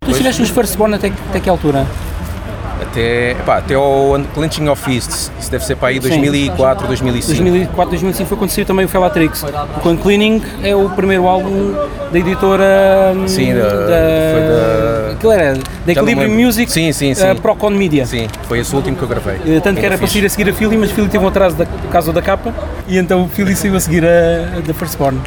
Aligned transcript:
Tu 0.00 0.10
estiveste 0.10 0.40
nos 0.40 0.50
Firstborn 0.50 0.94
até, 0.94 1.08
até 1.28 1.40
que 1.40 1.48
altura? 1.48 1.86
Até, 2.90 3.34
pá, 3.44 3.58
até 3.58 3.74
ao 3.74 4.18
Clenching 4.34 4.66
of 4.68 4.82
Fists, 4.82 5.30
isso 5.38 5.50
deve 5.50 5.64
ser 5.64 5.76
para 5.76 5.88
aí 5.88 6.00
2004, 6.00 6.86
2005. 6.86 7.26
2004, 7.34 7.90
2005 7.90 8.28
foi 8.28 8.38
quando 8.38 8.50
saiu 8.50 8.64
também 8.64 8.86
o 8.86 8.88
Felatrix. 8.88 9.44
O 9.84 9.88
Uncleaning 9.88 10.42
é 10.62 10.74
o 10.74 10.88
primeiro 10.90 11.26
álbum 11.28 11.74
da 12.10 12.18
editora. 12.18 13.12
hum, 13.14 13.28
Sim, 13.28 13.54
da- 13.54 13.60
da, 13.60 13.68
foi 13.68 14.40
da- 14.42 15.12
Aquilo 15.18 15.32
era 15.32 15.54
da 15.84 15.92
Equilibrium. 15.92 16.34
Music, 16.46 16.70
Sim, 16.70 16.92
sim, 16.92 17.12
sim. 17.12 17.22
eh, 17.24 17.34
Procon 17.34 17.70
Media. 17.70 18.06
Sim, 18.06 18.28
foi 18.46 18.60
esse 18.60 18.72
o 18.72 18.76
último 18.76 18.96
que 18.96 19.02
eu 19.02 19.08
gravei. 19.08 19.36
Eh, 19.46 19.60
Tanto 19.60 19.80
que 19.80 19.86
era 19.86 19.98
para 19.98 20.06
sair 20.06 20.24
a 20.24 20.28
seguir 20.28 20.48
a 20.48 20.52
Philly, 20.54 20.76
mas 20.76 20.90
Philly 20.92 21.08
teve 21.08 21.22
um 21.24 21.28
atraso 21.28 21.56
da, 21.56 21.66
por 21.66 21.90
causa 21.90 22.12
da 22.12 22.22
capa 22.22 22.54
e 22.86 22.96
então 22.98 23.24
o 23.24 23.28
Philly 23.28 23.54
saiu 23.56 23.74
a 23.76 23.80
seguir 23.80 24.04
a, 24.04 24.56
a 24.58 24.60
da 24.60 24.72
Firstborn. 24.72 25.20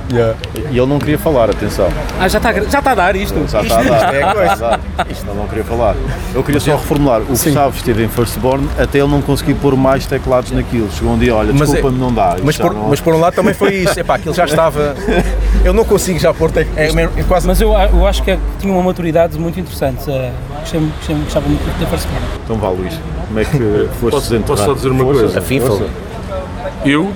E 0.71 0.77
ele 0.77 0.85
não 0.87 0.97
queria 0.97 1.17
falar, 1.19 1.49
atenção. 1.49 1.89
Ah, 2.19 2.27
já 2.27 2.37
está, 2.37 2.53
já 2.53 2.79
está 2.79 2.91
a 2.91 2.95
dar 2.95 3.15
isto. 3.15 3.35
Já 3.49 3.61
está 3.61 3.79
a 3.79 3.83
dar. 3.83 4.15
é 4.15 4.33
coisa. 4.33 4.53
Exato. 4.53 4.79
Isto 5.09 5.25
não 5.33 5.47
queria 5.47 5.63
falar. 5.65 5.95
Eu 6.33 6.41
queria 6.43 6.59
só 6.61 6.71
reformular. 6.71 7.21
O 7.29 7.35
Gustavo 7.53 7.77
esteve 7.77 8.03
em 8.03 8.07
Firstborn 8.07 8.67
até 8.77 8.99
ele 8.99 9.07
não 9.09 9.21
conseguir 9.21 9.53
pôr 9.55 9.75
mais 9.75 10.05
teclados 10.05 10.51
naquilo. 10.51 10.89
Chegou 10.91 11.13
um 11.13 11.17
dia, 11.17 11.35
olha, 11.35 11.51
Mas 11.53 11.69
é- 11.69 11.73
desculpa-me, 11.73 11.99
não 11.99 12.13
dá. 12.13 12.37
Mas 12.43 12.57
por, 12.57 12.73
não- 12.73 12.89
mas 12.89 12.99
por 13.01 13.13
um 13.13 13.19
lado 13.19 13.33
também 13.35 13.53
foi 13.53 13.73
isso. 13.75 13.99
Epá, 13.99 14.15
aquilo 14.15 14.33
já 14.33 14.45
estava. 14.45 14.95
Eu 15.63 15.73
não 15.73 15.85
consigo 15.85 16.17
já 16.19 16.33
pôr. 16.33 16.49
tec- 16.51 16.67
É, 16.75 16.87
é 16.87 17.23
quase. 17.27 17.45
Mas 17.45 17.61
eu, 17.61 17.71
eu 17.73 18.07
acho 18.07 18.23
que 18.23 18.35
tinha 18.59 18.73
uma 18.73 18.81
maturidade 18.81 19.37
muito 19.37 19.59
interessante. 19.59 20.03
gostava 20.05 21.47
muito 21.47 21.79
da 21.79 21.85
Firstborn. 21.87 22.25
Então 22.43 22.55
vá, 22.57 22.69
Luís. 22.69 22.93
Como 23.27 23.39
é 23.39 23.45
que 23.45 23.89
foste 23.99 24.11
Posso, 24.39 24.39
posso 24.41 24.63
só 24.65 24.73
dizer 24.73 24.89
uma 24.89 25.03
Força, 25.03 25.19
coisa? 25.21 25.39
a 25.39 25.41
FIFA. 25.41 25.67
força. 25.67 25.85
Eu 26.85 27.11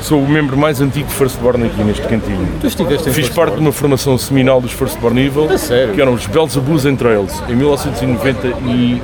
sou 0.00 0.20
o 0.22 0.28
membro 0.28 0.56
mais 0.56 0.80
antigo 0.80 1.06
de 1.08 1.14
Firstborn 1.14 1.64
aqui 1.66 1.82
neste 1.82 2.02
cantinho. 2.06 2.46
Tu 2.60 2.66
estiveste 2.68 3.08
em 3.08 3.12
Fiz 3.12 3.24
Firstborn? 3.26 3.50
parte 3.50 3.60
de 3.60 3.66
uma 3.66 3.72
formação 3.72 4.16
seminal 4.18 4.60
dos 4.60 4.72
Firstborn 4.72 5.20
Evil, 5.24 5.58
sério? 5.58 5.94
que 5.94 6.00
eram 6.00 6.12
os 6.14 6.26
Belzebus 6.26 6.84
and 6.86 6.96
Trails, 6.96 7.42
em 7.48 9.00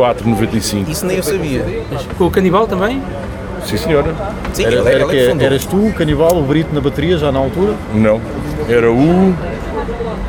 1994, 0.00 0.28
95. 0.28 0.90
Isso 0.90 1.06
nem 1.06 1.16
eu 1.16 1.22
sabia. 1.22 1.64
Com 2.16 2.24
o 2.26 2.30
Canibal 2.30 2.66
também? 2.66 3.02
Sim, 3.64 3.76
senhora. 3.76 4.14
Sim, 4.54 4.64
Era, 4.64 4.76
era 4.90 5.04
que 5.04 5.16
é 5.16 5.24
que 5.24 5.30
fundou. 5.30 5.46
eras 5.46 5.64
tu, 5.66 5.76
o 5.76 5.92
canibal, 5.92 6.34
o 6.34 6.42
Brito 6.42 6.74
na 6.74 6.80
bateria, 6.80 7.18
já 7.18 7.30
na 7.30 7.38
altura? 7.40 7.74
Não. 7.94 8.18
Era 8.68 8.90
o. 8.90 9.34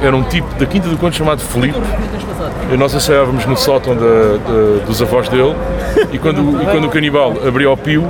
Era 0.02 0.16
um 0.16 0.23
tipo 0.23 0.53
da 0.55 0.66
Quinta 0.66 0.89
do 0.89 0.97
Conde 0.97 1.16
chamado 1.16 1.39
Felipe. 1.41 1.80
E 2.73 2.75
nós 2.78 2.94
ensaiávamos 2.94 3.45
no 3.45 3.55
sótão 3.55 3.95
da- 3.95 4.02
da- 4.02 4.86
dos 4.86 5.02
avós 5.02 5.30
dele. 5.30 5.55
E 6.11 6.17
quando, 6.17 6.61
e 6.61 6.66
quando 6.66 6.85
o 6.88 6.89
canibal 6.89 7.33
abriu 7.47 7.72
o 7.72 7.78
pio 7.78 8.06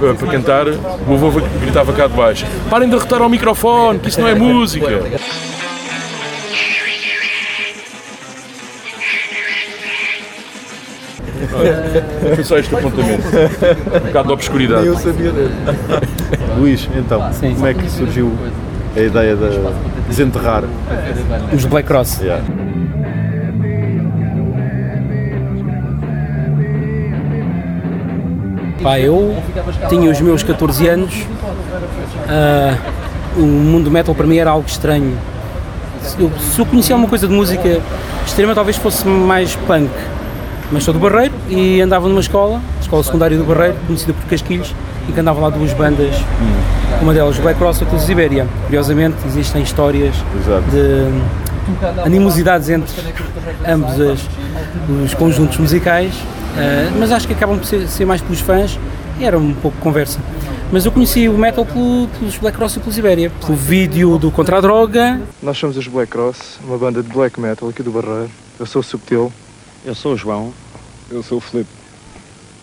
para, 0.00 0.14
para 0.14 0.28
cantar, 0.28 0.66
o 0.68 1.14
avô 1.14 1.30
gritava 1.60 1.92
cá 1.92 2.08
de 2.08 2.14
baixo: 2.14 2.44
Parem 2.68 2.88
de 2.88 2.96
arrotar 2.96 3.22
ao 3.22 3.28
microfone, 3.28 4.00
que 4.00 4.08
isso 4.08 4.20
não 4.20 4.26
é 4.28 4.34
música. 4.34 5.02
Foi 12.34 12.44
só 12.44 12.58
este 12.58 12.74
apontamento. 12.74 13.22
Um 13.28 14.06
bocado 14.06 14.28
de 14.28 14.32
obscuridade. 14.32 15.02
sabia 15.02 15.30
dele. 15.30 15.54
Luís, 16.58 16.88
então, 16.96 17.32
Sim. 17.32 17.54
como 17.54 17.66
é 17.66 17.74
que 17.74 17.90
surgiu 17.90 18.32
a 18.96 19.00
ideia 19.00 19.36
de 19.36 20.08
desenterrar? 20.08 20.64
Os 21.52 21.64
Black 21.64 21.86
Cross. 21.86 22.20
Yeah. 22.20 22.42
Pá, 28.82 28.98
eu 28.98 29.36
tinha 29.88 30.10
os 30.10 30.20
meus 30.20 30.42
14 30.42 30.88
anos, 30.88 31.14
ah, 32.28 32.76
o 33.36 33.40
mundo 33.40 33.84
do 33.84 33.90
metal 33.92 34.12
para 34.12 34.26
mim 34.26 34.38
era 34.38 34.50
algo 34.50 34.66
estranho. 34.66 35.16
Se 36.02 36.20
eu, 36.20 36.32
se 36.38 36.58
eu 36.58 36.66
conhecia 36.66 36.94
alguma 36.94 37.08
coisa 37.08 37.28
de 37.28 37.32
música 37.32 37.80
extrema, 38.26 38.54
talvez 38.56 38.76
fosse 38.76 39.06
mais 39.06 39.54
punk. 39.54 39.88
Mas 40.72 40.84
sou 40.84 40.94
do 40.94 41.00
Barreiro 41.00 41.34
e 41.50 41.80
andava 41.82 42.08
numa 42.08 42.20
escola, 42.20 42.60
escola 42.80 43.02
secundária 43.02 43.36
do 43.36 43.44
Barreiro, 43.44 43.76
conhecida 43.86 44.14
por 44.14 44.24
Casquilhos, 44.26 44.74
e 45.08 45.12
que 45.12 45.20
andava 45.20 45.38
lá 45.40 45.50
duas 45.50 45.72
bandas, 45.74 46.14
uma 47.02 47.12
delas 47.12 47.36
Black 47.38 47.58
Cross 47.58 47.80
e 47.80 47.84
outra 47.84 47.98
Zibéria. 47.98 48.48
Curiosamente, 48.64 49.16
existem 49.26 49.62
histórias 49.62 50.14
Exato. 50.40 50.62
de 50.70 52.02
animosidades 52.04 52.70
entre 52.70 52.90
ambos 53.68 54.00
as- 54.00 54.28
os 55.04 55.14
conjuntos 55.14 55.58
musicais, 55.58 56.14
eh, 56.56 56.90
mas 56.98 57.12
acho 57.12 57.26
que 57.26 57.34
acabam 57.34 57.58
por 57.58 57.66
ser, 57.66 57.86
ser 57.86 58.04
mais 58.06 58.20
pelos 58.22 58.40
fãs 58.40 58.78
e 59.20 59.24
era 59.24 59.38
um 59.38 59.52
pouco 59.54 59.76
conversa. 59.78 60.18
Mas 60.72 60.86
eu 60.86 60.92
conheci 60.92 61.28
o 61.28 61.36
metal 61.36 61.66
pelo- 61.66 62.08
pelos 62.18 62.38
Black 62.38 62.56
Cross 62.56 62.76
e 62.76 62.80
pelos 62.80 62.96
Ibéria, 62.96 63.30
pelo 63.44 63.54
vídeo 63.54 64.16
do 64.16 64.30
Contra 64.30 64.56
a 64.56 64.60
Droga, 64.60 65.20
Nós 65.42 65.58
somos 65.58 65.76
os 65.76 65.86
Black 65.86 66.10
Cross, 66.10 66.58
uma 66.66 66.78
banda 66.78 67.02
de 67.02 67.08
black 67.12 67.38
metal 67.38 67.68
aqui 67.68 67.82
do 67.82 67.90
Barreiro. 67.90 68.30
Eu 68.58 68.64
sou 68.64 68.80
o 68.80 68.82
Subtil. 68.82 69.30
Eu 69.84 69.94
sou 69.96 70.12
o 70.14 70.16
João. 70.16 70.52
Eu 71.12 71.22
sou 71.22 71.38
o 71.38 71.40
Felipe. 71.40 71.68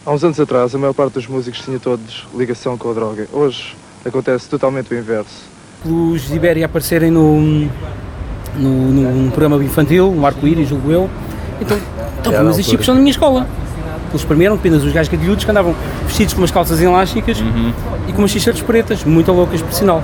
Há 0.06 0.12
uns 0.12 0.24
anos 0.24 0.40
atrás, 0.40 0.74
a 0.74 0.78
maior 0.78 0.94
parte 0.94 1.14
dos 1.14 1.28
músicos 1.28 1.62
tinha 1.62 1.80
todos 1.80 2.26
ligação 2.36 2.78
com 2.78 2.90
a 2.90 2.94
droga. 2.94 3.28
Hoje 3.32 3.76
acontece 4.06 4.50
totalmente 4.50 4.94
o 4.94 4.98
inverso. 4.98 5.44
pelos 5.84 6.32
Ibéria 6.32 6.66
aparecerem 6.66 7.12
no, 7.12 7.40
no, 7.40 7.70
no- 8.58 9.12
num 9.12 9.30
programa 9.30 9.64
infantil, 9.64 10.12
no 10.12 10.26
Arco-Íris, 10.26 10.70
julgo 10.70 10.92
eu. 10.92 11.10
Então, 11.62 11.78
estavam 12.18 12.48
a 12.48 12.50
existir 12.52 12.78
pessoas 12.78 12.96
na 12.98 13.02
minha 13.02 13.12
escola. 13.12 13.48
Eles 14.12 14.24
primeiro 14.26 14.56
apenas 14.56 14.84
os 14.84 14.92
gajos 14.92 15.12
gadilhudos 15.12 15.46
que 15.46 15.52
andavam 15.52 15.76
vestidos 16.08 16.34
com 16.34 16.42
umas 16.42 16.50
calças 16.50 16.81
elásticas 16.81 17.38
e 18.08 18.12
com 18.14 18.20
umas 18.20 18.34
t-shirts 18.34 18.64
pretas, 18.64 19.04
muito 19.04 19.31
loucas, 19.31 19.62
por 19.62 19.72
sinal. 19.74 20.04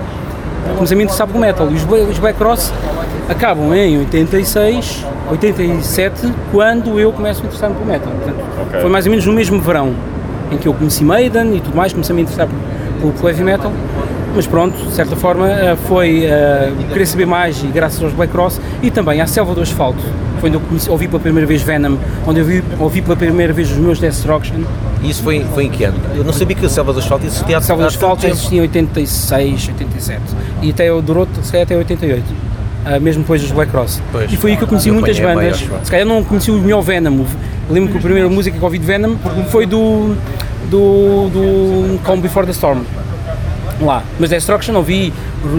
Comecei 0.75 0.93
a 0.95 0.97
me 0.97 1.03
interessar 1.05 1.25
pelo 1.27 1.39
metal. 1.39 1.71
E 1.71 1.73
os, 1.73 1.81
os 2.11 2.19
Black 2.19 2.37
Cross 2.37 2.71
acabam 3.29 3.73
em 3.73 3.99
86, 3.99 5.05
87, 5.31 6.31
quando 6.51 6.99
eu 6.99 7.11
começo 7.11 7.41
a 7.41 7.45
interessar-me 7.45 7.75
pelo 7.75 7.87
metal. 7.87 8.11
Portanto, 8.11 8.81
Foi 8.81 8.89
mais 8.89 9.05
ou 9.05 9.09
menos 9.11 9.25
no 9.25 9.33
mesmo 9.33 9.59
verão 9.59 9.93
em 10.51 10.57
que 10.57 10.67
eu 10.67 10.73
conheci 10.73 11.03
Maiden 11.03 11.55
e 11.55 11.59
tudo 11.59 11.75
mais, 11.75 11.91
comecei 11.91 12.13
a 12.13 12.15
me 12.15 12.21
interessar 12.21 12.47
por, 13.01 13.11
por 13.13 13.29
heavy 13.29 13.43
metal. 13.43 13.71
Mas 14.35 14.45
pronto, 14.45 14.77
de 14.77 14.93
certa 14.93 15.15
forma, 15.15 15.49
eh, 15.49 15.77
foi 15.87 16.25
eh, 16.25 16.71
querer 16.91 17.05
saber 17.05 17.25
mais 17.25 17.63
e 17.63 17.67
graças 17.67 18.03
aos 18.03 18.11
Black 18.11 18.33
Cross 18.33 18.59
e 18.83 18.91
também 18.91 19.21
à 19.21 19.27
Selva 19.27 19.55
do 19.55 19.61
Asfalto. 19.61 20.03
Foi 20.41 20.49
onde 20.49 20.57
eu 20.57 20.61
comecei, 20.61 20.91
ouvi 20.91 21.07
pela 21.07 21.21
primeira 21.21 21.47
vez 21.47 21.61
Venom, 21.61 21.95
onde 22.27 22.41
eu 22.41 22.45
vi, 22.45 22.63
ouvi 22.77 23.01
pela 23.01 23.15
primeira 23.15 23.53
vez 23.53 23.71
os 23.71 23.77
meus 23.77 23.97
Destruction. 23.97 24.57
E 25.01 25.09
isso 25.09 25.23
foi, 25.23 25.45
foi 25.53 25.65
em 25.65 25.69
que 25.69 25.85
ano? 25.85 25.97
Eu 26.13 26.25
não 26.25 26.33
sabia 26.33 26.53
que 26.53 26.65
a 26.65 26.69
Selva 26.69 26.91
do 26.91 26.99
Asfalto 26.99 27.25
existia 27.25 27.55
há 27.55 27.59
A 27.59 27.61
Selva 27.61 27.83
do 27.83 27.87
Asfalto 27.87 28.27
existia 28.27 28.57
em 28.57 28.61
86, 28.61 29.69
87 29.69 30.21
e 30.61 30.69
até 30.71 30.89
durou 31.01 31.25
até 31.61 31.77
88. 31.77 32.44
Ah, 32.85 32.99
mesmo 32.99 33.23
depois 33.23 33.41
dos 33.41 33.51
Black 33.51 33.71
Cross. 33.71 34.01
Pois. 34.11 34.31
E 34.31 34.37
foi 34.37 34.51
aí 34.51 34.57
que 34.57 34.63
eu 34.63 34.67
conheci 34.67 34.89
Eu 34.89 34.93
muitas 34.93 35.19
bandas. 35.19 35.57
Se 35.83 35.91
calhar 35.91 36.05
não 36.05 36.23
conheci 36.23 36.51
o 36.51 36.55
melhor 36.61 36.81
Venom. 36.81 37.25
Lembro 37.69 37.91
que 37.91 37.97
a 37.97 38.01
primeira 38.01 38.29
música 38.29 38.57
que 38.57 38.63
ouvi 38.63 38.77
de 38.77 38.85
Venom 38.85 39.15
foi 39.49 39.65
do, 39.65 40.15
do, 40.69 41.29
do 41.29 41.99
Calm 42.03 42.19
Before 42.21 42.45
the 42.45 42.51
Storm. 42.51 42.83
Lá. 43.81 44.03
Mas 44.19 44.29
Destruction 44.29 44.73
ouvi, 44.75 45.11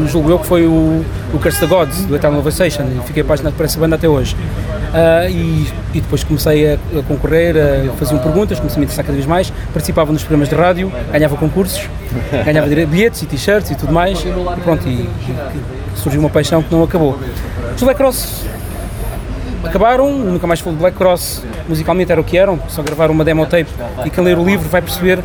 julgo 0.07 0.31
eu 0.31 0.39
que 0.39 0.47
foi 0.47 0.65
o, 0.65 1.05
o 1.35 1.39
Curse 1.39 1.61
the 1.61 1.67
Gods, 1.67 2.07
do 2.07 2.17
Eternal 2.17 2.39
Ovation, 2.41 2.85
e 2.85 3.07
fiquei 3.07 3.23
apaixonado 3.23 3.53
por 3.55 3.67
essa 3.67 3.79
banda 3.79 3.97
até 3.97 4.09
hoje. 4.09 4.35
Ah, 4.95 5.29
e, 5.29 5.67
e 5.93 6.01
depois 6.01 6.25
comecei 6.25 6.73
a, 6.73 6.79
a 6.99 7.03
concorrer, 7.03 7.55
a 7.57 7.93
faziam 7.97 8.19
perguntas, 8.19 8.59
comecei 8.59 8.77
a 8.77 8.81
me 8.81 8.85
interessar 8.85 9.05
cada 9.05 9.15
vez 9.17 9.27
mais, 9.27 9.53
participava 9.73 10.13
nos 10.13 10.23
programas 10.23 10.49
de 10.49 10.55
rádio, 10.55 10.91
ganhava 11.13 11.37
concursos, 11.37 11.83
ganhava 12.45 12.67
bilhetes 12.87 13.21
e 13.21 13.27
t-shirts 13.27 13.73
e 13.73 13.75
tudo 13.75 13.93
mais, 13.93 14.19
e 14.21 14.61
pronto, 14.63 14.89
e- 14.89 14.93
e 14.93 15.86
surgiu 15.97 16.21
uma 16.21 16.31
paixão 16.31 16.63
que 16.63 16.73
não 16.75 16.83
acabou. 16.83 17.19
Os 17.75 17.83
Black 17.83 17.99
Cross 17.99 18.45
acabaram, 19.65 20.11
nunca 20.13 20.47
mais 20.47 20.61
falei 20.61 20.75
de 20.77 20.81
Black 20.81 20.97
Cross, 20.97 21.43
musicalmente 21.69 22.13
era 22.13 22.21
o 22.21 22.25
que 22.25 22.39
eram, 22.39 22.59
só 22.69 22.83
gravaram 22.83 23.13
uma 23.13 23.25
demo 23.25 23.45
tape 23.47 23.67
e 24.05 24.11
quem 24.11 24.23
ler 24.23 24.39
o 24.39 24.45
livro 24.45 24.69
vai 24.69 24.81
perceber 24.81 25.19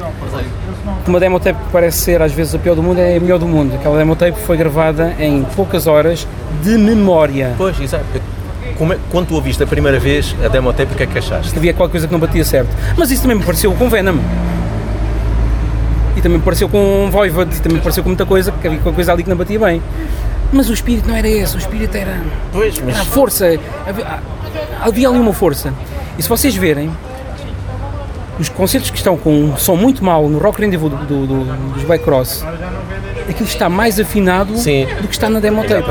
que 1.04 1.10
uma 1.10 1.20
demo 1.20 1.40
tape 1.40 1.60
que 1.64 1.72
parece 1.72 2.00
ser 2.00 2.22
às 2.22 2.32
vezes 2.32 2.56
a 2.56 2.60
pior 2.60 2.76
do 2.76 2.82
mundo 2.84 3.00
é 3.00 3.18
a 3.18 3.20
melhor 3.20 3.40
do 3.40 3.48
mundo. 3.48 3.76
Aquela 3.76 3.98
demo 3.98 4.16
tape 4.16 4.38
foi 4.40 4.58
gravada 4.58 5.14
em 5.20 5.44
poucas 5.56 5.88
horas 5.88 6.28
de 6.64 6.78
memória. 6.78 7.54
Pois, 7.58 7.80
exato. 7.80 8.06
É- 8.16 8.42
quando 9.12 9.28
tu 9.28 9.36
ouviste 9.36 9.62
a 9.62 9.68
primeira 9.68 10.00
vez 10.00 10.36
a 10.44 10.48
demo 10.48 10.74
tape, 10.74 10.94
o 10.94 10.96
que 10.98 11.04
é 11.04 11.06
que 11.06 11.20
achaste? 11.20 11.56
Havia 11.56 11.72
qualquer 11.72 11.92
coisa 11.92 12.08
que 12.08 12.14
não 12.14 12.20
batia 12.20 12.44
certo. 12.44 12.70
Mas 12.98 13.12
isso 13.12 13.22
também 13.22 13.38
me 13.38 13.44
pareceu 13.44 13.72
com 13.74 13.88
Venom. 13.88 14.18
E 16.16 16.22
também 16.22 16.40
me 16.40 16.44
pareceu 16.44 16.68
com 16.68 17.08
Voivod, 17.12 17.56
também 17.62 17.78
me 17.78 17.82
pareceu 17.82 18.02
com 18.04 18.10
muita 18.10 18.26
coisa, 18.26 18.52
que 18.52 18.68
havia 18.68 18.80
qualquer 18.80 18.96
coisa 18.96 19.14
ali 19.14 19.24
que 19.24 19.30
não 19.30 19.38
batia 19.38 19.60
bem. 19.60 19.82
Mas 20.52 20.70
o 20.70 20.74
espírito 20.74 21.08
não 21.08 21.16
era 21.16 21.28
esse, 21.30 21.56
o 21.56 21.60
espírito 21.60 21.96
era, 21.96 22.20
Pois, 22.52 22.78
mas 22.80 22.90
era 22.96 23.02
a 23.02 23.06
força. 23.06 23.46
Havia, 24.82 25.08
ali 25.08 25.18
uma 25.18 25.34
força. 25.34 25.74
E 26.18 26.22
se 26.24 26.28
vocês 26.28 26.56
verem, 26.56 26.92
os 28.40 28.50
concertos 28.50 28.90
que 28.90 28.98
estão 28.98 29.16
com 29.18 29.32
um 29.34 29.58
som 29.58 29.76
muito 29.76 30.04
mau 30.04 30.28
no 30.28 30.40
Rock 30.40 30.62
Rendezvous 30.62 30.92
do, 30.92 30.98
do- 31.06 31.28
do- 31.28 31.74
dos 31.74 31.84
Black 31.84 32.04
Cross, 32.04 32.44
aquilo 33.30 33.48
está 33.48 33.70
mais 33.70 34.00
afinado 34.00 34.58
Sim. 34.58 34.86
do 35.02 35.08
que 35.08 35.14
está 35.14 35.30
na 35.30 35.40
demo 35.40 35.64
tape. 35.64 35.90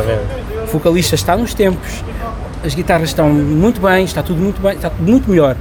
O 0.64 0.66
vocalista 0.66 1.14
está 1.14 1.36
nos 1.36 1.54
tempos, 1.54 2.04
as 2.64 2.74
guitarras 2.74 3.08
estão 3.10 3.28
muito 3.30 3.80
bem, 3.80 4.04
está 4.04 4.22
tudo 4.22 4.40
muito 4.40 4.60
bem, 4.60 4.74
está 4.74 4.90
tudo 4.90 5.02
muito 5.10 5.30
melhor. 5.30 5.56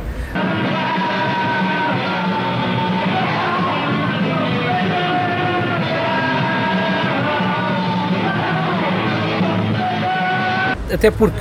Até 10.94 11.12
porque 11.12 11.38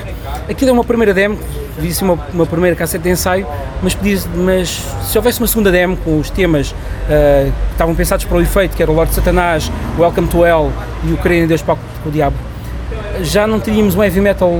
aquilo 0.50 0.70
é 0.70 0.72
uma 0.72 0.84
primeira 0.84 1.14
demo, 1.14 1.38
disse 1.80 2.02
uma, 2.02 2.18
uma 2.32 2.46
primeira 2.46 2.74
cassete 2.76 3.04
de 3.04 3.10
ensaio, 3.10 3.46
mas, 3.82 3.94
podia, 3.94 4.18
mas 4.34 4.82
se 5.04 5.16
houvesse 5.16 5.40
uma 5.40 5.46
segunda 5.46 5.70
demo 5.70 5.96
com 5.98 6.18
os 6.18 6.30
temas 6.30 6.70
uh, 6.70 6.74
que 7.44 7.72
estavam 7.72 7.94
pensados 7.94 8.24
para 8.24 8.36
o 8.36 8.40
efeito, 8.40 8.76
que 8.76 8.82
era 8.82 8.90
o 8.90 8.94
Lord 8.94 9.14
Satanás, 9.14 9.70
o 9.96 10.02
Welcome 10.02 10.28
to 10.28 10.44
Hell 10.44 10.72
e 11.04 11.12
o 11.12 11.16
Querer 11.16 11.44
em 11.44 11.46
Deus 11.46 11.62
para 11.62 11.76
o 12.04 12.10
Diabo, 12.10 12.36
já 13.22 13.46
não 13.46 13.60
teríamos 13.60 13.94
um 13.94 14.02
heavy 14.02 14.20
metal 14.20 14.52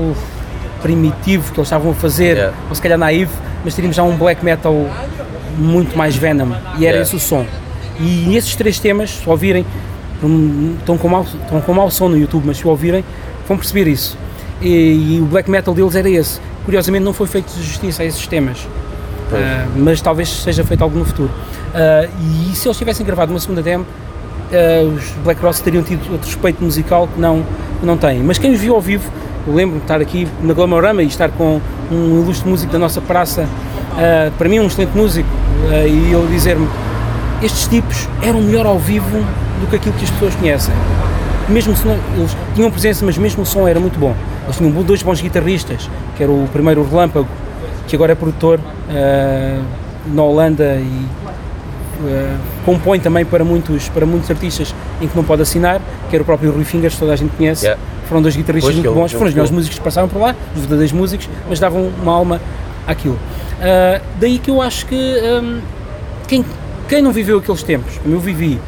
primitivo 0.81 1.51
que 1.51 1.59
eles 1.59 1.67
estavam 1.67 1.91
a 1.91 1.95
fazer, 1.95 2.37
Yeah. 2.37 2.57
ou 2.69 2.75
se 2.75 2.81
calhar 2.81 2.97
naive, 2.97 3.31
mas 3.63 3.73
teríamos 3.75 3.95
já 3.95 4.03
um 4.03 4.15
black 4.15 4.43
metal 4.43 4.73
muito 5.57 5.97
mais 5.97 6.15
Venom, 6.15 6.51
e 6.77 6.85
era 6.85 6.97
Yeah. 6.97 7.01
esse 7.01 7.15
o 7.15 7.19
som. 7.19 7.45
E 7.99 8.35
esses 8.37 8.55
três 8.55 8.79
temas, 8.79 9.09
se 9.09 9.29
ouvirem, 9.29 9.65
estão 10.79 10.97
com, 10.97 11.09
mau, 11.09 11.23
estão 11.23 11.59
com 11.59 11.73
mau 11.73 11.91
som 11.91 12.07
no 12.07 12.17
YouTube, 12.17 12.43
mas 12.45 12.57
se 12.57 12.67
ouvirem, 12.67 13.03
vão 13.47 13.57
perceber 13.57 13.87
isso. 13.89 14.17
E, 14.61 15.15
e 15.15 15.21
o 15.21 15.25
black 15.25 15.49
metal 15.49 15.73
deles 15.73 15.95
era 15.95 16.09
esse. 16.09 16.39
Curiosamente 16.65 17.03
não 17.03 17.13
foi 17.13 17.27
feito 17.27 17.51
justiça 17.57 18.03
a 18.03 18.05
esses 18.05 18.27
temas, 18.27 18.67
Ah, 19.31 19.67
mas 19.75 20.01
talvez 20.01 20.27
seja 20.29 20.63
feito 20.63 20.83
algo 20.83 20.97
no 20.97 21.05
futuro. 21.05 21.31
Ah, 21.73 22.07
e 22.51 22.55
se 22.55 22.67
eles 22.67 22.77
tivessem 22.77 23.05
gravado 23.05 23.31
uma 23.31 23.39
segunda 23.39 23.61
demo, 23.61 23.85
ah, 24.51 24.95
os 24.95 25.11
Black 25.23 25.39
Cross 25.39 25.61
teriam 25.61 25.83
tido 25.83 26.01
outro 26.11 26.27
respeito 26.27 26.63
musical 26.63 27.07
que 27.07 27.19
não, 27.19 27.43
que 27.79 27.85
não 27.85 27.97
têm. 27.97 28.21
Mas 28.21 28.37
quem 28.37 28.51
os 28.51 28.59
viu 28.59 28.75
ao 28.75 28.81
vivo, 28.81 29.09
eu 29.47 29.53
lembro-me 29.53 29.79
de 29.79 29.85
estar 29.85 30.01
aqui 30.01 30.27
na 30.41 30.53
Glamorama 30.53 31.01
e 31.03 31.07
estar 31.07 31.29
com 31.29 31.61
um 31.91 32.21
ilustre 32.21 32.49
músico 32.49 32.71
da 32.71 32.79
nossa 32.79 33.01
praça, 33.01 33.47
para 34.37 34.49
mim 34.49 34.59
um 34.59 34.67
excelente 34.67 34.95
músico, 34.95 35.29
e 35.71 36.13
ele 36.13 36.27
dizer-me 36.29 36.67
estes 37.41 37.67
tipos 37.67 38.07
eram 38.21 38.41
melhor 38.41 38.65
ao 38.65 38.77
vivo 38.77 39.17
do 39.61 39.67
que 39.67 39.77
aquilo 39.77 39.95
que 39.95 40.03
as 40.03 40.11
pessoas 40.11 40.35
conhecem. 40.35 40.73
Mesmo 41.49 41.75
se 41.75 41.85
não, 41.85 41.97
eles 42.15 42.35
tinham 42.53 42.69
presença, 42.69 43.03
mas 43.03 43.17
mesmo 43.17 43.43
o 43.43 43.45
som 43.45 43.67
era 43.67 43.79
muito 43.79 43.99
bom. 43.99 44.15
Eles 44.43 44.57
tinham 44.57 44.71
dois 44.83 45.01
bons 45.01 45.19
guitarristas, 45.21 45.89
que 46.15 46.23
era 46.23 46.31
o 46.31 46.47
primeiro 46.51 46.87
Relâmpago, 46.87 47.27
que 47.87 47.95
agora 47.95 48.11
é 48.11 48.15
produtor 48.15 48.59
ah, 48.89 49.61
na 50.05 50.23
Holanda 50.23 50.75
e 50.75 51.05
ah, 52.05 52.37
compõe 52.65 52.99
também 52.99 53.25
para 53.25 53.43
muitos, 53.43 53.89
para 53.89 54.05
muitos 54.05 54.29
artistas 54.29 54.73
em 55.01 55.07
que 55.07 55.15
não 55.15 55.23
pode 55.23 55.41
assinar, 55.41 55.81
que 56.09 56.15
era 56.15 56.21
o 56.21 56.25
próprio 56.25 56.51
Rui 56.51 56.63
Fingers, 56.63 56.93
que 56.93 56.99
toda 56.99 57.13
a 57.13 57.15
gente 57.15 57.35
conhece. 57.35 57.65
Yeah. 57.65 57.81
Foram 58.07 58.21
dois 58.21 58.35
guitarristas 58.35 58.73
Pois, 58.73 58.83
muito 58.83 58.95
bons, 58.95 59.11
foram 59.11 59.27
os 59.27 59.33
melhores 59.33 59.51
músicos 59.51 59.77
que 59.77 59.83
passaram 59.83 60.07
por 60.07 60.19
lá, 60.19 60.35
os 60.55 60.61
verdadeiros 60.61 60.91
músicos, 60.91 61.29
mas 61.47 61.59
davam 61.59 61.91
uma 62.01 62.13
alma 62.13 62.41
àquilo. 62.87 63.19
Ah, 63.61 64.01
daí 64.19 64.39
que 64.39 64.51
eu 64.51 64.61
acho 64.61 64.85
que 64.85 64.95
hum, 64.95 65.59
quem, 66.27 66.45
quem 66.87 67.01
não 67.01 67.11
viveu 67.11 67.39
aqueles 67.39 67.63
tempos, 67.63 67.97
como 67.97 68.15
eu 68.15 68.19
vivi, 68.19 68.59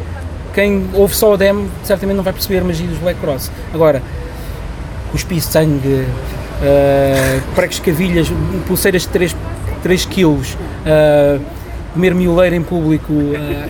quem 0.54 0.90
ouve 0.94 1.16
só 1.16 1.34
a 1.34 1.38
demo, 1.38 1.70
certamente 1.84 2.18
não 2.18 2.24
vai 2.24 2.34
perceber 2.34 2.60
a 2.60 2.64
magia 2.64 2.88
dos 2.88 2.98
Black 2.98 3.20
Cross. 3.20 3.52
Agora, 3.74 4.02
cuspir 5.12 5.42
sangue, 5.42 5.88
uh, 5.88 7.42
pregos 7.56 7.80
cavilhas, 7.80 8.28
pulseiras 8.68 9.04
de 9.04 9.10
3, 9.10 9.36
3 9.84 10.06
quilos, 10.06 10.54
uh, 10.54 11.42
comer 11.94 12.14
mioleiro 12.14 12.56
em 12.56 12.64
público, 12.64 13.12
uh, 13.12 13.70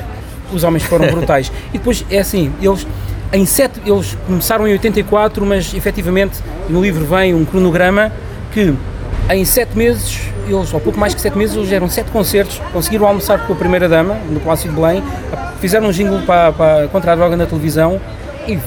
os 0.53 0.63
homens 0.63 0.83
foram 0.83 1.07
brutais. 1.11 1.51
E 1.69 1.77
depois, 1.77 2.05
é 2.09 2.19
assim, 2.19 2.51
eles, 2.61 2.85
em 3.31 3.45
sete, 3.45 3.79
eles 3.85 4.17
começaram 4.27 4.67
em 4.67 4.71
84, 4.73 5.45
mas 5.45 5.73
efetivamente 5.73 6.39
no 6.69 6.81
livro 6.81 7.05
vem 7.05 7.33
um 7.33 7.45
cronograma 7.45 8.11
que 8.53 8.73
em 9.35 9.45
sete 9.45 9.77
meses, 9.77 10.19
eles, 10.47 10.73
ou 10.73 10.79
pouco 10.79 10.99
mais 10.99 11.13
que 11.13 11.21
sete 11.21 11.37
meses, 11.37 11.55
eles 11.55 11.69
deram 11.69 11.89
sete 11.89 12.09
concertos, 12.11 12.61
conseguiram 12.73 13.05
almoçar 13.07 13.45
com 13.45 13.53
a 13.53 13.55
primeira 13.55 13.87
dama 13.87 14.15
no 14.29 14.39
Palácio 14.39 14.69
de 14.69 14.75
Belém, 14.75 15.03
fizeram 15.59 15.87
um 15.87 15.91
jingle 15.91 16.21
para, 16.21 16.51
para, 16.51 16.87
contra 16.87 17.13
a 17.13 17.15
droga 17.15 17.35
na 17.37 17.45
televisão 17.45 17.99
e 18.47 18.57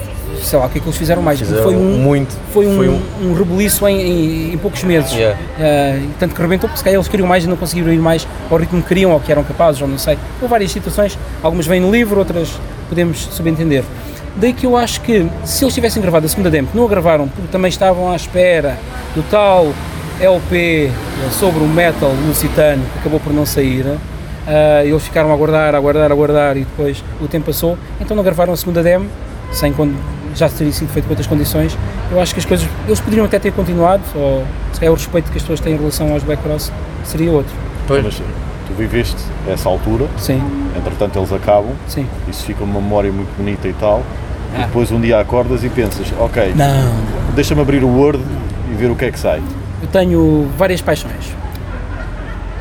sei 0.43 0.59
lá 0.59 0.67
o 0.67 0.69
que 0.69 0.79
é 0.79 0.81
que 0.81 0.87
eles 0.87 0.97
fizeram 0.99 1.23
mais. 1.23 1.39
Fizeram 1.39 1.63
foi 1.63 1.75
um, 1.75 1.99
muito. 1.99 2.35
Foi 2.53 2.67
um, 2.67 2.77
Foi 2.77 2.89
um... 2.89 3.01
um- 3.23 3.35
rebuliço 3.35 3.87
em, 3.89 4.01
em- 4.01 4.55
em 4.55 4.59
poucos 4.59 4.83
meses. 4.85 5.13
Yeah. 5.13 5.39
Uh, 5.59 6.09
tanto 6.19 6.35
que 6.35 6.41
rebentou, 6.41 6.69
porque 6.69 6.79
se 6.79 6.85
calhar 6.85 6.97
eles 6.99 7.09
queriam 7.09 7.27
mais 7.29 7.45
e 7.45 7.47
não 7.47 7.57
conseguiram 7.57 7.93
ir 7.93 7.99
mais 7.99 8.27
ao 8.51 8.57
ritmo 8.59 8.83
que 8.83 8.89
queriam 8.89 9.13
ou 9.13 9.21
que 9.21 9.33
eram 9.33 9.43
capazes, 9.45 9.81
ou 9.81 9.89
não 9.89 9.99
sei. 9.99 10.19
Houve 10.41 10.51
várias 10.51 10.71
situações, 10.71 11.19
algumas 11.43 11.67
vêm 11.67 11.81
no 11.81 11.91
livro, 11.91 12.19
outras 12.19 12.51
podemos 12.89 13.19
subentender. 13.33 13.85
Daí 14.37 14.53
que 14.53 14.67
eu 14.67 14.77
acho 14.77 15.01
que 15.01 15.27
se 15.45 15.65
eles 15.65 15.73
tivessem 15.75 16.03
gravado 16.03 16.27
a 16.27 16.29
segunda 16.29 16.51
demo, 16.51 16.69
que 16.69 16.77
não 16.77 16.85
a 16.85 16.89
gravaram 16.89 17.29
porque 17.29 17.49
também 17.53 17.69
estavam 17.69 18.11
à 18.11 18.17
espera 18.17 18.77
do 19.15 19.23
tal 19.31 19.73
LP 20.21 20.91
sobre 21.33 21.63
o 21.63 21.67
metal 21.69 22.13
lusitano 22.27 22.83
que 22.93 22.99
acabou 23.01 23.21
por 23.21 23.33
não 23.33 23.45
sair, 23.45 23.85
uh, 23.87 23.99
eles 24.85 25.03
ficaram 25.03 25.31
a 25.31 25.35
aguardar, 25.35 25.75
a 25.75 25.79
aguardar, 25.79 26.11
a 26.11 26.15
aguardar 26.15 26.57
e 26.57 26.61
depois 26.61 27.03
o 27.21 27.27
tempo 27.29 27.47
passou, 27.47 27.77
então 28.01 28.17
não 28.17 28.23
gravaram 28.23 28.53
a 28.53 28.57
segunda 28.57 28.83
demo, 28.83 29.07
sem 29.53 29.73
quando 29.73 29.95
já 30.35 30.49
teria 30.49 30.73
sido 30.73 30.89
feito 30.89 31.05
com 31.07 31.13
outras 31.13 31.27
condições. 31.27 31.77
Eu 32.11 32.21
acho 32.21 32.35
que 32.35 32.41
as 32.41 32.47
coisas, 32.47 32.69
eles 32.87 33.01
poderiam 33.01 33.25
até 33.27 33.39
ter 33.39 33.53
continuado, 33.53 34.03
ou 34.15 34.45
se 34.73 34.81
calhar 34.81 34.93
o 34.93 34.97
respeito 34.97 35.31
que 35.31 35.37
as 35.37 35.43
pessoas 35.43 35.61
têm 35.61 35.75
em 35.75 35.79
relação 35.79 36.13
aos 36.13 36.23
Black 36.23 36.43
Cross 36.43 36.73
seria 37.05 37.31
outro. 37.31 37.53
Mas 37.89 38.15
tu 38.17 38.73
viveste 38.77 39.17
essa 39.49 39.69
altura, 39.69 40.07
Sim, 40.19 40.43
entretanto 40.77 41.19
eles 41.19 41.33
acabam, 41.33 41.73
sim. 41.87 42.07
isso 42.29 42.45
fica 42.45 42.65
uma 42.65 42.81
memória 42.81 43.13
muito 43.13 43.29
bonita 43.37 43.69
e 43.69 43.73
tal, 43.75 44.03
e 44.57 44.63
Ah. 44.63 44.67
depois 44.67 44.91
um 44.91 45.01
dia 45.01 45.21
acordas 45.21 45.63
e 45.65 45.69
pensas, 45.69 46.07
ok, 46.19 46.53
Não, 46.57 46.95
deixa-me 47.35 47.61
abrir 47.61 47.85
o 47.85 47.89
Word 47.89 48.21
e 48.73 48.75
ver 48.75 48.91
o 48.91 48.97
que 48.97 49.05
é 49.05 49.11
que 49.13 49.19
sai. 49.21 49.41
Tenho 49.99 50.51
várias 50.59 50.83
paixões. 50.83 51.33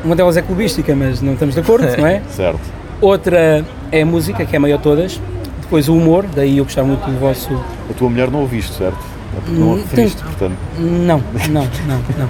Uma 0.04 0.14
delas 0.14 0.36
é 0.36 0.42
clubística, 0.42 0.94
mas 0.94 1.20
não 1.20 1.32
estamos 1.32 1.54
de 1.54 1.60
acordo, 1.60 1.84
não 1.98 2.06
é? 2.06 2.22
Certo. 2.30 2.60
Outra 3.00 3.64
é 3.90 4.02
a 4.02 4.06
música, 4.06 4.44
que 4.44 4.54
é 4.54 4.58
a 4.58 4.60
maior 4.60 4.76
de 4.76 4.82
todas. 4.84 5.20
Depois 5.60 5.88
o 5.88 5.96
humor, 5.96 6.24
daí 6.34 6.58
eu 6.58 6.64
gostava 6.64 6.86
muito 6.86 7.00
do 7.04 7.18
vosso. 7.18 7.52
A 7.90 7.94
tua 7.94 8.08
mulher 8.08 8.30
não 8.30 8.40
ouviste, 8.40 8.72
certo? 8.74 8.98
É 9.36 9.40
porque 9.40 9.58
não 9.60 9.72
a 9.72 9.74
Hum, 9.74 9.76
referiste, 9.82 10.16
tem- 10.22 10.26
portanto. 10.26 10.56
Não, 10.78 11.22
não, 11.50 11.68
não, 11.88 12.00
não. 12.18 12.28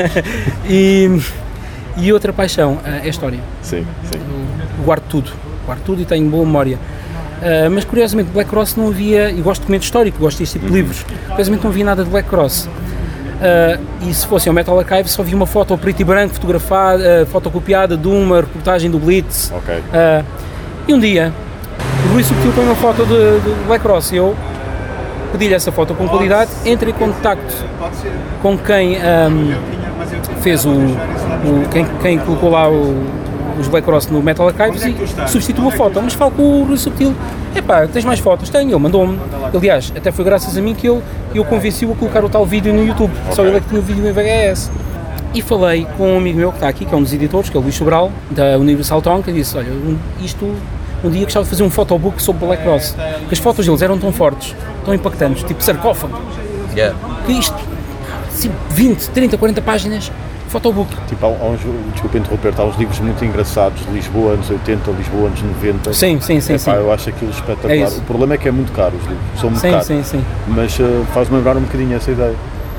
e, 0.68 1.20
e 1.98 2.12
outra 2.12 2.32
paixão 2.32 2.78
eh, 2.84 3.00
é 3.02 3.06
a 3.06 3.08
história. 3.08 3.40
Sim, 3.60 3.84
sim. 4.04 4.16
Eu 4.78 4.84
guardo 4.84 5.02
tudo, 5.08 5.32
guardo 5.66 5.82
tudo 5.84 6.00
e 6.00 6.04
tenho 6.06 6.28
boa 6.30 6.44
memória. 6.46 6.78
Ah, 7.42 7.68
mas 7.70 7.84
curiosamente, 7.84 8.30
Black 8.30 8.48
Cross 8.48 8.76
não 8.76 8.88
havia, 8.88 9.30
e 9.30 9.40
gosto 9.42 9.60
de 9.60 9.66
documento 9.66 9.82
histórico, 9.82 10.18
gosto 10.18 10.38
deste 10.38 10.54
tipo 10.58 10.66
de 10.70 10.72
livros, 10.72 11.04
curiosamente 11.28 11.62
não 11.64 11.70
havia 11.70 11.84
nada 11.84 12.02
de 12.04 12.10
Black 12.10 12.28
Cross. 12.28 12.68
Ah, 13.40 13.78
e 14.02 14.12
se 14.14 14.26
fosse 14.26 14.48
ao 14.48 14.54
Metal 14.54 14.78
Archive, 14.78 15.08
só 15.08 15.22
havia 15.22 15.36
uma 15.36 15.46
foto 15.46 15.72
ao 15.72 15.78
preto 15.78 16.00
e 16.00 16.04
branco, 16.04 16.34
fotografada, 16.34 17.22
ah, 17.22 17.26
fotocopiada 17.26 17.96
de 17.96 18.08
uma 18.08 18.36
reportagem 18.40 18.90
do 18.90 18.98
Blitz. 18.98 19.52
Ok. 19.56 19.74
Ah, 19.92 20.22
e 20.86 20.94
um 20.94 20.98
dia, 20.98 21.32
o 22.08 22.12
Rui 22.14 22.22
Subtil 22.22 22.52
põe 22.52 22.64
uma 22.64 22.74
foto 22.76 23.04
de, 23.06 23.40
de 23.40 23.64
Black 23.66 23.82
Cross 23.82 24.12
e 24.12 24.16
eu 24.16 24.36
pedi-lhe 25.32 25.54
essa 25.54 25.72
foto 25.72 25.94
com 25.94 26.06
qualidade, 26.08 26.50
entrei 26.64 26.92
em 26.92 26.96
contacto 26.96 27.54
com 28.40 28.56
quem 28.56 28.96
ahm, 28.98 29.54
fez 30.42 30.64
o, 30.64 30.70
o- 30.70 31.68
quem, 31.72 31.84
quem 32.02 32.18
colocou 32.18 32.50
lá 32.50 32.68
o- 32.70 33.04
os 33.58 33.68
Black 33.68 33.86
Cross 33.86 34.08
no 34.08 34.22
Metal 34.22 34.46
Archives 34.48 34.84
e 34.84 35.28
substituiu 35.28 35.68
a 35.68 35.72
foto, 35.72 36.00
mas 36.02 36.14
falo 36.14 36.30
com 36.32 36.42
o 36.42 36.64
Rui 36.64 36.76
Subtil, 36.76 37.14
epá, 37.54 37.86
tens 37.86 38.04
mais 38.04 38.18
fotos? 38.20 38.48
Tenho, 38.48 38.70
ele 38.70 38.78
mandou-me, 38.78 39.18
aliás, 39.54 39.92
até 39.96 40.10
foi 40.12 40.24
graças 40.24 40.56
a 40.56 40.60
mim 40.60 40.74
que 40.74 40.88
ele, 40.88 41.02
eu 41.34 41.44
convenci-o 41.44 41.92
a 41.92 41.94
colocar 41.96 42.24
o 42.24 42.28
tal 42.28 42.44
vídeo 42.46 42.72
no 42.72 42.84
YouTube, 42.84 43.12
só 43.32 43.44
ele 43.44 43.56
é 43.56 43.60
que 43.60 43.68
tinha 43.68 43.80
o 43.80 43.82
vídeo 43.82 44.06
em 44.06 44.12
VHS. 44.12 44.70
E 45.34 45.42
falei 45.42 45.84
com 45.98 46.14
um 46.14 46.18
amigo 46.18 46.38
meu 46.38 46.50
que 46.50 46.58
está 46.58 46.68
aqui, 46.68 46.84
que 46.84 46.94
é 46.94 46.96
um 46.96 47.02
dos 47.02 47.12
editores, 47.12 47.50
que 47.50 47.56
é 47.56 47.60
o 47.60 47.62
Luís 47.62 47.74
Sobral, 47.74 48.12
da 48.30 48.56
Universal 48.56 49.02
Tone, 49.02 49.22
que 49.22 49.32
disse, 49.32 49.56
olha, 49.58 49.66
isto, 50.20 50.44
um 51.02 51.10
dia 51.10 51.24
gostava 51.24 51.44
de 51.44 51.50
fazer 51.50 51.64
um 51.64 51.70
photobook 51.70 52.22
sobre 52.22 52.46
Black 52.46 52.62
Cross, 52.62 52.94
porque 53.18 53.34
as 53.34 53.38
fotos 53.40 53.66
deles 53.66 53.82
eram 53.82 53.98
tão 53.98 54.12
fortes, 54.12 54.54
tão 54.84 54.94
impactantes, 54.94 55.42
tipo 55.42 55.62
sarcófago, 55.62 56.16
Yeah. 56.74 56.96
que 57.24 57.32
isto, 57.32 57.54
assim, 58.28 58.50
20, 58.70 59.10
30, 59.10 59.38
40 59.38 59.62
páginas, 59.62 60.10
photobook. 60.54 60.88
Tipo, 61.08 61.26
há, 61.26 61.28
há 61.28 61.48
uns, 61.50 61.60
desculpa 61.92 62.18
interromper, 62.18 62.54
há 62.56 62.64
uns 62.64 62.76
livros 62.76 63.00
muito 63.00 63.24
engraçados 63.24 63.84
de 63.84 63.92
Lisboa, 63.92 64.32
anos 64.34 64.48
80, 64.48 64.90
Lisboa, 64.92 65.26
anos 65.26 65.42
90. 65.42 65.92
Sim, 65.92 66.20
sim, 66.20 66.40
sim, 66.40 66.52
Epá, 66.54 66.58
sim. 66.58 66.70
Eu 66.70 66.92
acho 66.92 67.08
aquilo 67.08 67.30
espetacular. 67.30 67.74
É 67.74 67.88
o 67.88 68.00
problema 68.02 68.34
é 68.34 68.38
que 68.38 68.48
é 68.48 68.52
muito 68.52 68.72
caro 68.72 68.94
os 68.96 69.02
livros, 69.02 69.40
são 69.40 69.50
muito 69.50 69.60
Sim, 69.62 69.70
caros. 69.70 69.86
sim, 69.86 70.02
sim. 70.04 70.24
Mas 70.48 70.78
eh, 70.78 70.84
faz-me 71.12 71.36
lembrar 71.36 71.56
um 71.56 71.60
bocadinho 71.62 71.96
essa 71.96 72.10
ideia. 72.10 72.34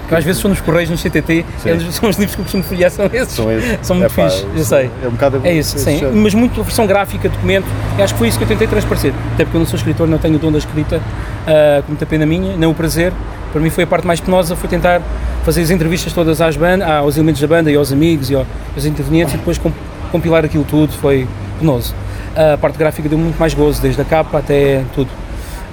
Que 0.07 0.13
às 0.13 0.23
vezes 0.23 0.39
são 0.39 0.49
nos 0.51 0.61
Correios, 0.61 0.89
no 0.91 0.97
CTT, 0.97 1.43
Sim. 1.63 1.69
eles, 1.69 1.95
são 1.95 2.07
os 2.07 2.15
livros 2.15 2.35
que 2.35 2.41
eu 2.41 2.43
costumo 2.45 2.63
folhear, 2.63 2.91
são 2.91 3.07
esses. 3.11 3.33
São, 3.33 3.51
esses. 3.51 3.79
São 3.81 3.95
muito 3.95 4.13
Epá, 4.13 4.29
fixes, 4.29 4.45
eu 4.55 4.63
sei. 4.63 4.91
É 5.03 5.07
um 5.07 5.11
bocado 5.11 5.41
É 5.43 5.51
isso, 5.53 5.79
sim. 5.79 5.97
género. 5.97 6.15
Mas 6.15 6.33
muito 6.35 6.61
versão 6.61 6.85
gráfica, 6.85 7.27
documento, 7.27 7.65
acho 7.97 8.13
que 8.13 8.19
foi 8.19 8.27
isso 8.27 8.37
que 8.37 8.43
eu 8.43 8.47
tentei 8.47 8.67
transparecer. 8.67 9.13
Até 9.33 9.43
porque 9.45 9.57
eu 9.57 9.59
não 9.61 9.65
sou 9.67 9.77
escritor, 9.77 10.07
não 10.07 10.19
tenho 10.19 10.35
o 10.35 10.39
dom 10.39 10.51
da 10.51 10.59
escrita, 10.59 11.01
ah, 11.47 11.81
com 11.81 11.87
muita 11.93 12.05
pena 12.05 12.23
minha, 12.25 12.55
não 12.55 12.69
o 12.69 12.75
prazer. 12.75 13.11
Para 13.55 13.61
mim 13.61 13.69
foi 13.69 13.85
a 13.85 13.87
parte 13.87 14.05
mais 14.05 14.19
penosa, 14.19 14.53
foi 14.53 14.67
tentar 14.67 15.01
fazer 15.45 15.61
as 15.61 15.69
entrevistas 15.69 16.11
todas 16.11 16.41
às 16.41 16.57
banda, 16.57 16.97
aos 16.97 17.15
elementos 17.15 17.39
da 17.39 17.47
banda 17.47 17.71
e 17.71 17.75
aos 17.77 17.89
amigos 17.89 18.29
e 18.29 18.35
aos, 18.35 18.85
intervenientes 18.85 19.33
e 19.33 19.37
depois 19.37 19.57
com- 19.57 19.71
compilar 20.11 20.43
aquilo 20.43 20.65
tudo, 20.65 20.91
foi 20.91 21.25
penoso. 21.57 21.95
A 22.35 22.57
parte 22.57 22.77
gráfica 22.77 23.07
deu 23.07 23.17
muito 23.17 23.39
mais 23.39 23.53
gozo, 23.53 23.81
desde 23.81 24.01
a 24.01 24.03
capa 24.03 24.39
até 24.39 24.83
tudo. 24.93 25.09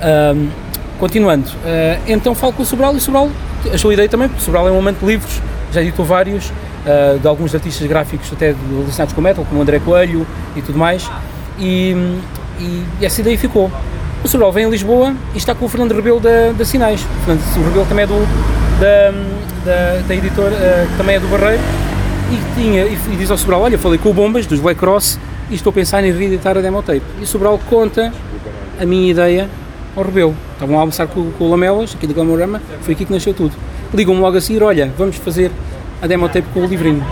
Ahm, 0.00 0.46
continuando, 1.00 1.50
ah, 1.66 1.98
então 2.06 2.36
falo 2.36 2.52
com 2.52 2.62
o 2.62 2.64
Sobral 2.64 2.94
e 2.94 2.98
o 2.98 3.00
Sobral 3.00 3.28
achou 3.74 3.90
a 3.90 3.94
ideia 3.94 4.08
também, 4.08 4.28
porque 4.28 4.40
o 4.40 4.44
Sobral 4.44 4.68
é 4.68 4.70
um 4.70 4.78
amante 4.78 5.00
de 5.00 5.06
livros, 5.06 5.42
já 5.72 5.82
editou 5.82 6.04
vários, 6.04 6.52
ah, 6.86 7.18
de 7.20 7.26
alguns 7.26 7.52
artistas 7.52 7.84
gráficos 7.88 8.32
até 8.32 8.54
relacionados 8.70 9.12
com 9.12 9.20
o 9.20 9.24
metal, 9.24 9.44
como 9.44 9.58
o 9.58 9.62
André 9.62 9.80
Coelho 9.80 10.24
e 10.54 10.62
tudo 10.62 10.78
mais, 10.78 11.10
e, 11.58 11.96
e 12.60 13.04
essa 13.04 13.20
ideia 13.22 13.36
ficou. 13.36 13.72
O 14.24 14.28
Sobral 14.28 14.52
vem 14.52 14.64
a 14.64 14.68
Lisboa 14.68 15.14
e 15.34 15.38
está 15.38 15.52
com 15.52 15.64
o 15.64 15.68
Fernando 15.68 15.92
Rebelo 15.92 16.20
da, 16.20 16.52
da 16.52 16.64
Sinais. 16.64 17.02
O 17.02 17.24
Fernando 17.24 17.66
Rebelo 17.66 17.86
também 17.86 18.04
é 18.04 18.06
do, 18.06 18.14
da, 18.78 19.10
da, 19.64 20.06
da 20.06 20.14
editora, 20.14 20.54
eh, 20.54 20.86
que 20.90 20.96
também 20.96 21.16
é 21.16 21.20
do 21.20 21.26
Barreiro, 21.26 21.60
e, 22.30 22.54
tinha, 22.54 22.84
e, 22.84 23.16
diz 23.16 23.30
ao 23.32 23.36
Sobral, 23.36 23.62
olha, 23.62 23.76
falei 23.76 23.98
com 23.98 24.10
o 24.10 24.14
Bombas, 24.14 24.46
dos 24.46 24.60
Black 24.60 24.78
Cross, 24.78 25.18
e 25.50 25.56
estou 25.56 25.70
a 25.70 25.74
pensar 25.74 26.04
em 26.04 26.12
reeditar 26.12 26.56
a 26.56 26.60
demo 26.60 26.80
tape. 26.82 27.02
E 27.18 27.24
o 27.24 27.26
Sobral 27.26 27.58
conta 27.68 28.12
a 28.80 28.86
minha 28.86 29.10
ideia 29.10 29.50
ao 29.96 30.04
Rebelo. 30.04 30.36
Estavam 30.52 30.78
a 30.78 30.80
almoçar 30.80 31.08
com, 31.08 31.32
com 31.32 31.44
o 31.44 31.50
Lamelas, 31.50 31.92
aqui 31.94 32.06
do 32.06 32.14
Gamorama, 32.14 32.62
foi 32.82 32.94
aqui 32.94 33.04
que 33.04 33.12
nasceu 33.12 33.34
tudo. 33.34 33.52
Ligam-me 33.92 34.20
logo 34.20 34.36
a 34.36 34.40
seguir, 34.40 34.62
olha, 34.62 34.90
vamos 34.96 35.16
fazer 35.16 35.50
a 36.00 36.06
demo 36.06 36.28
tape 36.28 36.46
com 36.54 36.60
o 36.60 36.66
livrinho. 36.66 37.04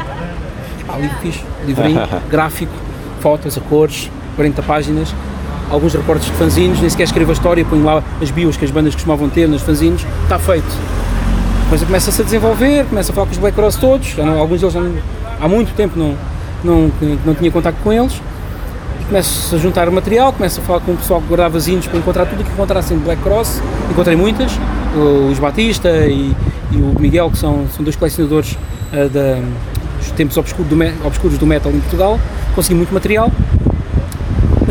Pá, 0.87 0.97
livro 0.97 1.17
fixe, 1.21 1.43
livrinho, 1.67 2.00
gráfico, 2.31 2.73
fotos 3.21 3.59
a 3.59 3.61
cores, 3.61 4.09
40 4.37 4.62
páginas, 4.62 5.12
alguns 5.71 5.95
reportes 5.95 6.27
de 6.27 6.33
fanzines, 6.33 6.81
nem 6.81 6.91
sequer 6.91 7.05
escrevo 7.05 7.31
a 7.31 7.35
história, 7.35 7.65
ponho 7.65 7.85
lá 7.85 8.03
as 8.21 8.31
bios 8.31 8.57
que 8.57 8.65
as 8.65 8.71
bandas 8.71 8.95
costumavam 8.95 9.29
ter 9.29 9.49
nos 9.49 9.62
fanzines, 9.62 10.05
está 10.25 10.39
feito. 10.39 10.67
Depois 11.65 11.83
começa-se 11.85 12.21
a 12.21 12.25
desenvolver, 12.25 12.85
começa 12.87 13.12
a 13.12 13.15
falar 13.15 13.27
com 13.29 13.33
os 13.33 13.39
Black 13.39 13.55
Cross 13.57 13.77
todos, 13.77 14.17
não- 14.17 14.39
alguns 14.39 14.61
deles 14.61 14.75
não- 14.75 14.93
há 15.41 15.47
muito 15.49 15.73
tempo 15.75 15.97
não, 15.99 16.15
não, 16.65 16.91
não 17.25 17.35
tinha 17.35 17.50
contato 17.50 17.77
com 17.85 17.93
eles, 17.93 18.21
começo 19.07 19.55
a 19.55 19.59
juntar 19.59 19.89
material, 19.91 20.33
começo 20.33 20.61
a 20.61 20.65
falar 20.65 20.81
com 20.81 20.93
o 20.93 20.97
pessoal 20.97 21.21
que 21.21 21.29
guardava 21.29 21.59
zines 21.61 21.87
para 21.87 21.99
encontrar 21.99 22.27
tudo 22.27 22.41
o 22.43 22.45
que 22.45 22.50
encontrassem 22.53 22.99
de 22.99 23.05
Black 23.05 23.23
Cross, 23.23 23.62
encontrei 23.91 24.17
muitas, 24.17 24.53
os 25.31 25.39
Batista 25.39 25.89
e, 26.07 26.35
e 26.73 26.77
o 26.77 26.95
Miguel, 27.00 27.31
que 27.31 27.39
são, 27.39 27.67
são 27.75 27.85
dois 27.85 27.95
colecionadores 27.97 28.59
ah, 28.93 29.09
da, 29.09 29.39
dos 29.99 30.11
tempos 30.12 30.37
obscuros 30.37 30.69
do, 30.69 31.07
obscuros 31.07 31.39
do 31.39 31.47
metal 31.47 31.71
em 31.73 31.79
Portugal, 31.81 32.19
consegui 32.55 32.75
muito 32.75 32.93
material, 32.93 33.31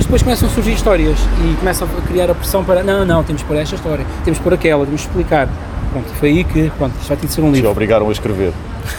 depois 0.09 0.23
começam 0.23 0.49
a 0.49 0.51
surgir 0.51 0.71
histórias 0.71 1.19
e 1.39 1.55
começa 1.57 1.85
a 1.85 2.07
criar 2.07 2.31
a 2.31 2.33
pressão 2.33 2.63
para 2.63 2.81
não, 2.81 3.05
não, 3.05 3.23
temos 3.23 3.43
que 3.43 3.47
pôr 3.47 3.57
esta 3.57 3.75
história, 3.75 4.03
temos 4.25 4.39
que 4.39 4.43
pôr 4.43 4.55
aquela, 4.55 4.83
temos 4.83 5.01
que 5.01 5.07
explicar. 5.07 5.47
Pronto, 5.91 6.07
foi 6.19 6.29
aí 6.29 6.43
que, 6.43 6.71
pronto, 6.79 6.93
isto 6.99 7.07
vai 7.07 7.17
ter 7.17 7.27
de 7.27 7.33
ser 7.33 7.41
um 7.41 7.51
Te 7.51 7.55
livro. 7.57 7.69
obrigaram 7.69 8.09
a 8.09 8.11
escrever. 8.11 8.51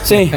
Sim, 0.05 0.31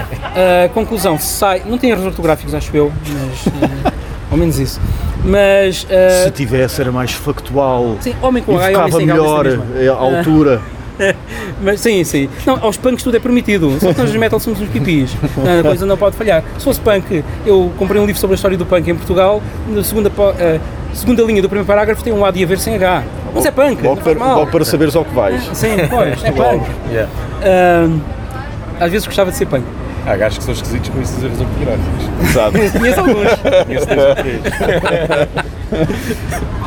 a 0.65 0.69
conclusão, 0.69 1.19
sai, 1.19 1.61
não 1.67 1.77
tem 1.77 1.91
erros 1.91 2.05
ortográficos, 2.05 2.55
acho 2.55 2.75
eu, 2.75 2.91
mas, 3.07 3.47
eh, 3.87 3.93
ao 4.31 4.37
menos 4.37 4.57
isso. 4.57 4.81
Mas, 5.23 5.85
eh, 5.91 6.23
Se 6.25 6.31
tivesse, 6.31 6.81
era 6.81 6.91
mais 6.91 7.11
factual. 7.11 7.97
sim, 8.01 8.15
homem 8.21 8.41
com 8.43 8.53
E 8.53 8.55
H 8.55 8.71
e 8.71 8.75
homem 8.75 8.85
ficava 8.87 8.97
sem 9.03 9.09
H, 9.11 9.13
melhor 9.13 9.39
a 9.45 9.49
mesma. 9.49 9.65
eh, 9.77 9.87
a 9.89 9.93
altura. 9.93 10.61
Mas 11.61 11.79
sim, 11.81 12.03
sim. 12.03 12.29
Não, 12.45 12.57
aos 12.63 12.77
punks 12.77 13.03
tudo 13.03 13.17
é 13.17 13.19
permitido. 13.19 13.71
Só 13.79 13.91
que 13.93 13.99
nós 13.99 14.09
nos 14.09 14.15
metal 14.19 14.39
somos 14.39 14.59
uns 14.61 14.69
pipis. 14.69 15.15
Não, 15.37 15.59
A 15.59 15.63
coisa 15.63 15.85
não 15.85 15.97
pode 15.97 16.15
falhar. 16.15 16.43
Se 16.57 16.63
fosse 16.63 16.79
punk, 16.79 17.23
eu 17.45 17.71
comprei 17.77 18.01
um 18.01 18.05
livro 18.05 18.19
sobre 18.19 18.33
a 18.33 18.35
história 18.35 18.57
do 18.57 18.65
punk 18.65 18.89
em 18.89 18.95
Portugal. 18.95 19.41
Na 19.67 19.83
segunda, 19.83 20.11
eh, 20.39 20.59
segunda 20.93 21.23
linha 21.23 21.41
do 21.41 21.47
primeiro 21.49 21.67
parágrafo 21.67 22.03
tem 22.03 22.11
um 22.13 22.23
A 22.25 22.31
de 22.31 22.43
haver 22.43 22.59
sem 22.59 22.75
H. 22.75 23.03
Mas 23.33 23.45
é 23.45 23.51
punk, 23.51 23.81
Logo 23.81 23.95
não 23.95 24.03
faz 24.03 24.17
para, 24.17 24.25
mal. 24.27 24.39
logo 24.39 24.51
para 24.51 24.65
saberes 24.65 24.95
ao 24.95 25.03
que 25.05 25.13
vais. 25.15 25.41
Sim, 25.53 25.75
pois, 25.89 26.23
é 26.23 26.31
punk. 26.33 26.65
Ah, 27.43 27.89
às 28.79 28.91
vezes 28.91 29.07
gostava 29.07 29.31
de 29.31 29.37
ser 29.37 29.45
punk. 29.47 29.63
Há 30.05 30.15
gajos 30.17 30.37
que 30.39 30.43
são 30.43 30.53
esquisitos 30.53 30.89
com 30.89 31.01
isso 31.01 31.13
dos 31.15 31.23
erros 31.23 31.39
ortográficos. 31.39 32.29
Exato. 32.29 32.77
Conheço 32.77 32.99
alguns. 32.99 33.65
Conheço 33.65 33.85
dois 33.87 33.99
ou 34.09 34.15
três. 34.15 34.41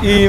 E, 0.02 0.28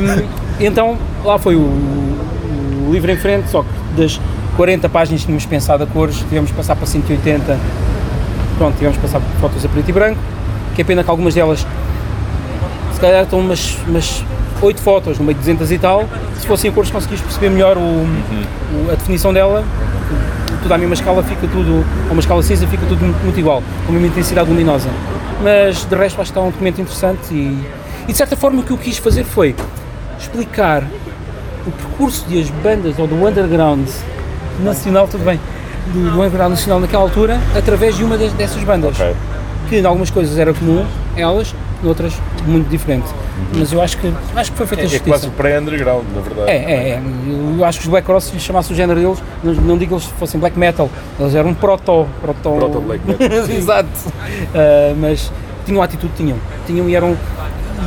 e 0.61 0.65
então 0.65 0.97
lá 1.23 1.37
foi 1.39 1.55
o, 1.55 1.59
o 1.61 2.89
livro 2.91 3.09
em 3.11 3.15
frente, 3.17 3.49
só 3.49 3.63
que 3.63 3.69
das 3.97 4.19
40 4.55 4.87
páginas 4.89 5.21
que 5.21 5.25
tínhamos 5.27 5.45
pensado 5.45 5.83
a 5.83 5.87
cores, 5.87 6.17
tivemos 6.29 6.51
que 6.51 6.57
passar 6.57 6.75
para 6.75 6.85
180. 6.85 7.57
Pronto, 8.57 8.73
tivemos 8.75 8.97
que 8.97 9.03
passar 9.03 9.19
por 9.19 9.29
fotos 9.41 9.63
a 9.65 9.69
preto 9.69 9.89
e 9.89 9.91
branco, 9.91 10.19
que 10.75 10.81
é 10.81 10.85
pena 10.85 11.03
que 11.03 11.09
algumas 11.09 11.33
delas 11.33 11.65
se 12.93 12.99
calhar 12.99 13.23
estão 13.23 13.39
umas, 13.39 13.77
umas 13.87 14.23
8 14.61 14.81
fotos 14.81 15.19
no 15.19 15.25
meio 15.25 15.35
de 15.35 15.41
200 15.41 15.71
e 15.71 15.77
tal. 15.77 16.05
Se 16.39 16.47
fossem 16.47 16.69
a 16.71 16.73
cores 16.73 16.89
conseguis 16.89 17.21
perceber 17.21 17.49
melhor 17.49 17.77
o, 17.77 17.81
o- 17.81 18.87
a 18.91 18.95
definição 18.95 19.31
dela. 19.33 19.63
Tudo 20.63 20.73
à 20.73 20.77
mesma 20.77 20.95
escala 20.95 21.21
fica 21.23 21.47
tudo, 21.47 21.85
a 22.09 22.11
uma 22.11 22.19
escala 22.19 22.41
cinza 22.41 22.65
fica 22.67 22.85
tudo 22.87 23.03
muito, 23.03 23.23
muito 23.23 23.39
igual, 23.39 23.61
com 23.85 23.89
a 23.89 23.93
mesma 23.93 24.07
intensidade 24.07 24.49
luminosa. 24.49 24.89
Mas 25.43 25.85
de 25.85 25.95
resto 25.95 26.19
acho 26.19 26.31
que 26.31 26.37
está 26.37 26.41
um 26.41 26.49
documento 26.49 26.81
interessante 26.81 27.31
e, 27.31 27.63
e 28.07 28.11
de 28.11 28.17
certa 28.17 28.35
forma 28.35 28.59
o 28.61 28.63
que 28.63 28.71
eu 28.71 28.77
quis 28.77 28.97
fazer 28.97 29.23
foi 29.23 29.55
explicar 30.19 30.83
o 31.67 31.71
percurso 31.71 32.25
de 32.27 32.39
as 32.41 32.50
bandas 32.50 32.97
ou 32.97 33.05
do 33.07 33.15
underground 33.15 33.88
nacional, 34.63 35.07
tudo 35.07 35.24
bem, 35.24 35.39
do, 35.93 36.12
do 36.12 36.21
underground 36.21 36.51
nacional 36.51 36.79
naquela 36.79 37.03
altura, 37.03 37.39
através 37.57 37.95
de 37.95 38.03
uma 38.03 38.17
das- 38.17 38.33
dessas 38.33 38.63
bandas. 38.63 39.00
Ok. 39.00 39.13
Que 39.69 39.79
em 39.79 39.86
algumas 39.86 40.09
coisas 40.09 40.38
era 40.38 40.53
comum, 40.53 40.86
elas, 41.15 41.53
noutras 41.83 42.13
muito 42.45 42.69
diferente. 42.69 43.05
Mas 43.53 43.71
eu 43.74 43.81
acho 43.81 43.97
que, 43.97 44.12
acho 44.36 44.51
que 44.51 44.57
foi 44.57 44.65
feita 44.65 44.83
É 44.83 44.88
justiça. 44.88 45.09
quase 45.09 45.29
pré-underground, 45.29 46.03
na 46.15 46.21
verdade. 46.21 46.50
É, 46.50 46.55
é, 46.55 46.89
é. 46.91 47.01
Eu 47.57 47.65
acho 47.65 47.79
que 47.79 47.86
os 47.86 47.91
Black 47.91 48.05
Cross, 48.07 48.24
se 48.25 48.39
chamasse 48.39 48.71
o 48.71 48.75
género 48.75 49.00
deles, 49.00 49.19
não, 49.43 49.53
não 49.53 49.77
digo 49.77 49.95
que 49.97 50.03
eles 50.03 50.15
fossem 50.17 50.39
black 50.39 50.57
metal, 50.57 50.89
eles 51.19 51.36
eram 51.36 51.53
proto. 51.53 52.07
Proto, 52.21 52.39
Proto 52.57 52.79
black 52.81 53.05
metal. 53.05 53.27
Exato. 53.55 53.89
Ah, 54.55 54.93
mas 54.97 55.31
tinham 55.65 55.81
a 55.81 55.86
atitude, 55.86 56.13
tinham. 56.15 56.38
Tinham 56.65 56.89
e 56.89 56.95
eram. 56.95 57.15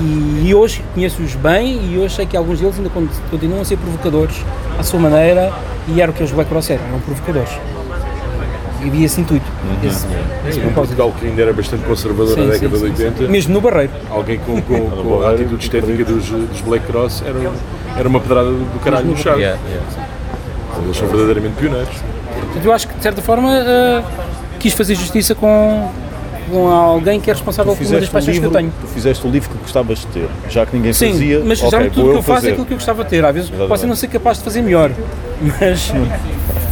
E, 0.00 0.48
e 0.48 0.54
hoje 0.54 0.84
conheço-os 0.94 1.34
bem 1.34 1.92
e 1.92 1.98
hoje 1.98 2.14
sei 2.14 2.26
que 2.26 2.36
alguns 2.36 2.60
deles 2.60 2.76
ainda 2.76 2.90
con- 2.90 3.08
continuam 3.30 3.60
a 3.60 3.64
ser 3.64 3.76
provocadores 3.76 4.36
à 4.78 4.82
sua 4.82 5.00
maneira 5.00 5.52
e 5.88 6.00
era 6.00 6.10
o 6.10 6.14
que 6.14 6.22
os 6.22 6.30
Black 6.30 6.48
Cross 6.48 6.70
eram, 6.70 6.84
eram 6.86 7.00
provocadores. 7.00 7.50
E 8.82 8.88
havia 8.88 9.04
esse 9.04 9.20
intuito. 9.20 9.44
Esse, 9.84 10.06
esse 10.48 10.58
Em 10.58 10.62
propósito. 10.62 10.96
Portugal, 10.96 11.12
que 11.18 11.26
ainda 11.26 11.42
era 11.42 11.52
bastante 11.52 11.84
conservador 11.84 12.34
Sim, 12.34 12.46
na 12.46 12.52
década 12.52 12.78
sim, 12.78 12.90
de 12.90 12.96
sim. 12.96 13.04
80, 13.04 13.28
Mesmo 13.28 13.52
no 13.54 13.60
Barreiro. 13.60 13.92
alguém 14.10 14.38
com, 14.38 14.62
com, 14.62 14.90
com 14.90 15.22
a 15.22 15.30
atitude 15.32 15.62
estética 15.64 16.04
dos, 16.04 16.26
dos 16.30 16.60
Black 16.62 16.86
Cross 16.86 17.22
era, 17.26 17.52
era 17.98 18.08
uma 18.08 18.20
pedrada 18.20 18.48
do 18.50 18.80
caralho 18.82 19.06
no 19.08 19.16
chão. 19.16 19.36
Yeah, 19.36 19.58
yeah. 19.68 19.86
Eles 20.84 20.96
são 20.96 21.08
verdadeiramente 21.08 21.56
pioneiros. 21.56 21.94
Portanto, 22.40 22.64
eu 22.64 22.72
acho 22.72 22.88
que 22.88 22.94
de 22.94 23.02
certa 23.02 23.20
forma 23.20 23.50
ah, 23.52 24.02
quis 24.58 24.72
fazer 24.72 24.94
justiça 24.94 25.34
com, 25.34 25.90
com 26.50 26.68
alguém 26.68 27.20
que 27.20 27.30
é 27.30 27.34
responsável 27.34 27.74
por 27.74 27.86
uma 27.86 28.00
das 28.00 28.08
paixões 28.08 28.38
que 28.38 28.44
eu 28.44 28.50
livro, 28.50 28.58
tenho. 28.58 28.72
tu 28.80 28.86
fizeste 28.88 29.26
o 29.26 29.30
livro 29.30 29.48
que 29.50 29.58
gostavas 29.58 30.00
de 30.00 30.06
ter, 30.08 30.28
já 30.48 30.66
que 30.66 30.76
ninguém 30.76 30.92
Sim, 30.92 31.12
fazia. 31.12 31.42
mas 31.44 31.62
ok, 31.62 31.70
já 31.70 31.90
tudo 31.90 32.08
o 32.08 32.12
que 32.12 32.18
eu 32.18 32.22
faço 32.22 32.46
é 32.46 32.50
aquilo 32.50 32.66
que 32.66 32.72
eu 32.72 32.76
gostava 32.76 33.04
de 33.04 33.10
ter. 33.10 33.24
Às 33.24 33.34
vezes 33.34 33.50
posso 33.50 33.86
não 33.86 33.96
ser 33.96 34.08
capaz 34.08 34.38
de 34.38 34.44
fazer 34.44 34.62
melhor, 34.62 34.90
mas 35.40 35.92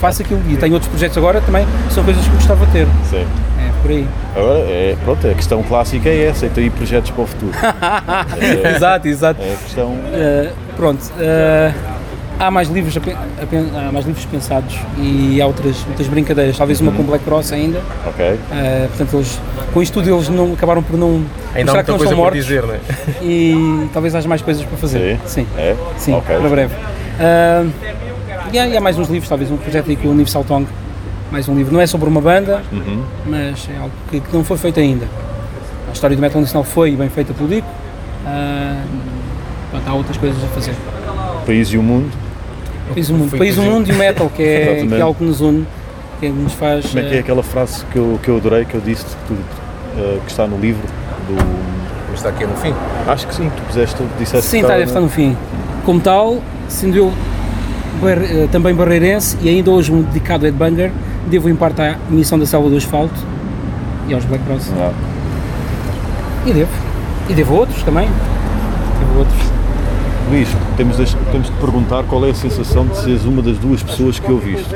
faço 0.00 0.22
aquilo. 0.22 0.40
E 0.48 0.56
tenho 0.56 0.74
outros 0.74 0.90
projetos 0.90 1.16
agora 1.16 1.40
também, 1.40 1.66
que 1.86 1.94
são 1.94 2.04
coisas 2.04 2.22
que 2.22 2.30
eu 2.30 2.34
gostava 2.34 2.66
de 2.66 2.72
ter. 2.72 2.86
Sim. 3.08 3.26
É 3.58 3.82
por 3.82 3.90
aí. 3.90 4.06
Agora, 4.34 4.58
é, 4.60 4.96
pronto, 5.04 5.26
a 5.26 5.34
questão 5.34 5.62
clássica 5.62 6.08
é 6.08 6.26
essa, 6.26 6.46
então 6.46 6.62
aí 6.62 6.70
projetos 6.70 7.10
para 7.10 7.22
o 7.22 7.26
futuro. 7.26 7.52
é, 8.40 8.76
exato, 8.76 9.08
exato. 9.08 9.40
é 9.42 9.52
a 9.52 9.56
questão. 9.56 9.90
Uh, 9.90 10.52
pronto. 10.76 11.02
uh, 11.02 11.97
há 12.38 12.50
mais 12.50 12.68
livros 12.68 12.96
a 12.96 13.00
a 13.00 13.88
há 13.88 13.92
mais 13.92 14.06
livros 14.06 14.24
pensados 14.26 14.76
e 14.98 15.40
há 15.40 15.46
outras, 15.46 15.84
outras 15.88 16.06
brincadeiras, 16.08 16.56
talvez 16.56 16.80
Uhum. 16.80 16.88
uma 16.88 16.96
com 16.96 17.02
Black 17.02 17.24
Cross 17.24 17.52
ainda. 17.52 17.80
Ok. 18.06 18.24
Uh, 18.34 18.88
portanto, 18.88 19.16
eles, 19.16 19.40
com 19.72 19.82
isto 19.82 19.94
tudo 19.94 20.14
eles 20.14 20.28
não, 20.28 20.52
acabaram 20.52 20.82
por 20.82 20.96
não 20.98 21.22
Ainda 21.54 21.72
há 21.72 21.82
que 21.82 21.90
não 21.90 21.98
coisa 21.98 22.14
mortos 22.14 22.44
dizer, 22.44 22.62
não 22.62 22.74
é? 22.74 22.80
e 23.22 23.88
talvez 23.92 24.14
haja 24.14 24.28
mais 24.28 24.42
coisas 24.42 24.64
para 24.64 24.76
fazer. 24.78 25.18
Sim. 25.26 25.42
Sim. 25.42 25.46
É? 25.56 25.76
Sim, 25.96 26.12
Ok. 26.14 26.36
para 26.36 26.48
breve. 26.48 26.74
Ah, 27.20 27.64
e, 28.52 28.58
há, 28.58 28.66
e 28.68 28.76
há 28.76 28.80
mais 28.80 28.98
uns 28.98 29.08
livros, 29.08 29.28
talvez 29.28 29.50
um 29.50 29.56
projeto 29.56 29.90
aí 29.90 29.96
com 29.96 30.08
o 30.08 30.10
Universal 30.12 30.44
Tongue. 30.44 30.68
Mais 31.30 31.46
um 31.48 31.54
livro. 31.54 31.72
Não 31.74 31.80
é 31.80 31.86
sobre 31.86 32.08
uma 32.08 32.20
banda, 32.20 32.62
Uhum. 32.72 33.02
mas 33.26 33.68
é 33.74 33.76
algo 33.78 33.92
que, 34.10 34.20
que 34.20 34.34
não 34.34 34.42
foi 34.44 34.56
feito 34.56 34.80
ainda. 34.80 35.06
A 35.88 35.92
história 35.92 36.16
do 36.16 36.20
metal 36.20 36.40
nacional 36.40 36.64
foi 36.64 36.92
bem 36.96 37.08
feita 37.08 37.34
pelo 37.34 37.48
Dico. 37.48 37.66
Pronto, 39.70 39.88
há 39.88 39.92
outras 39.94 40.16
coisas 40.16 40.42
a 40.42 40.46
fazer. 40.48 40.74
O 41.42 41.46
país 41.46 41.68
e 41.68 41.76
o 41.78 41.82
mundo. 41.82 42.10
País 42.94 43.10
o 43.10 43.14
mundo, 43.14 43.38
país 43.38 43.58
o 43.58 43.62
mundo 43.62 43.88
e 43.88 43.92
o 43.92 43.96
metal, 43.96 44.30
que 44.34 44.42
é, 44.42 44.62
Exatamente. 44.62 44.88
que 44.88 44.94
é 44.94 45.00
algo 45.00 45.14
que 45.18 45.24
nos 45.24 45.40
une, 45.40 45.66
que 46.20 46.28
nos 46.28 46.52
faz. 46.54 46.86
Como 46.86 46.98
é 46.98 47.02
que 47.08 47.14
é 47.14 47.16
ah, 47.18 47.20
aquela 47.20 47.42
frase 47.42 47.84
que 47.86 47.96
eu, 47.98 48.18
que 48.22 48.28
eu 48.28 48.36
adorei, 48.36 48.64
que 48.64 48.74
eu 48.74 48.80
disse 48.80 49.04
que, 49.04 49.14
tu, 49.28 49.34
eh, 49.98 50.18
que 50.24 50.30
está 50.30 50.46
no 50.46 50.58
livro 50.58 50.82
do. 51.28 51.34
Mas 52.10 52.18
está 52.18 52.28
aqui 52.30 52.44
no 52.44 52.56
fim. 52.56 52.74
Acho 53.06 53.26
que 53.26 53.34
sim, 53.34 53.50
tu 53.54 53.62
puseste, 53.62 54.02
disseste 54.18 54.46
Sim, 54.48 54.58
que 54.58 54.64
está, 54.64 54.74
deve 54.74 54.84
estar 54.86 55.00
no 55.00 55.08
fim. 55.08 55.36
Como 55.84 56.00
tal, 56.00 56.38
sendo 56.68 56.96
eu 56.96 57.12
bar- 58.02 58.18
eh, 58.22 58.48
também 58.50 58.74
barreirense 58.74 59.36
e 59.42 59.48
ainda 59.48 59.70
hoje 59.70 59.92
um 59.92 60.02
dedicado 60.02 60.44
headbanger, 60.44 60.90
devo 61.28 61.48
em 61.48 61.54
parte 61.56 61.80
à 61.82 61.96
emissão 62.10 62.38
da 62.38 62.46
Selva 62.46 62.68
do 62.68 62.76
Asfalto 62.76 63.14
e 64.08 64.14
aos 64.14 64.24
Black 64.24 64.42
Cross. 64.44 64.70
Ah, 64.78 64.92
E 66.46 66.52
devo. 66.52 66.70
E 67.28 67.34
devo 67.34 67.54
a 67.54 67.58
outros 67.60 67.82
também. 67.82 68.08
Devo 69.00 69.14
a 69.14 69.18
outros. 69.18 69.57
Luís, 70.28 70.48
temos 70.76 70.96
de, 70.96 71.16
temos 71.32 71.46
de 71.48 71.56
perguntar 71.56 72.04
qual 72.04 72.24
é 72.26 72.30
a 72.30 72.34
sensação 72.34 72.86
de 72.86 72.96
seres 72.98 73.24
uma 73.24 73.40
das 73.40 73.56
duas 73.58 73.82
pessoas 73.82 74.18
que 74.18 74.30
ouviste. 74.30 74.66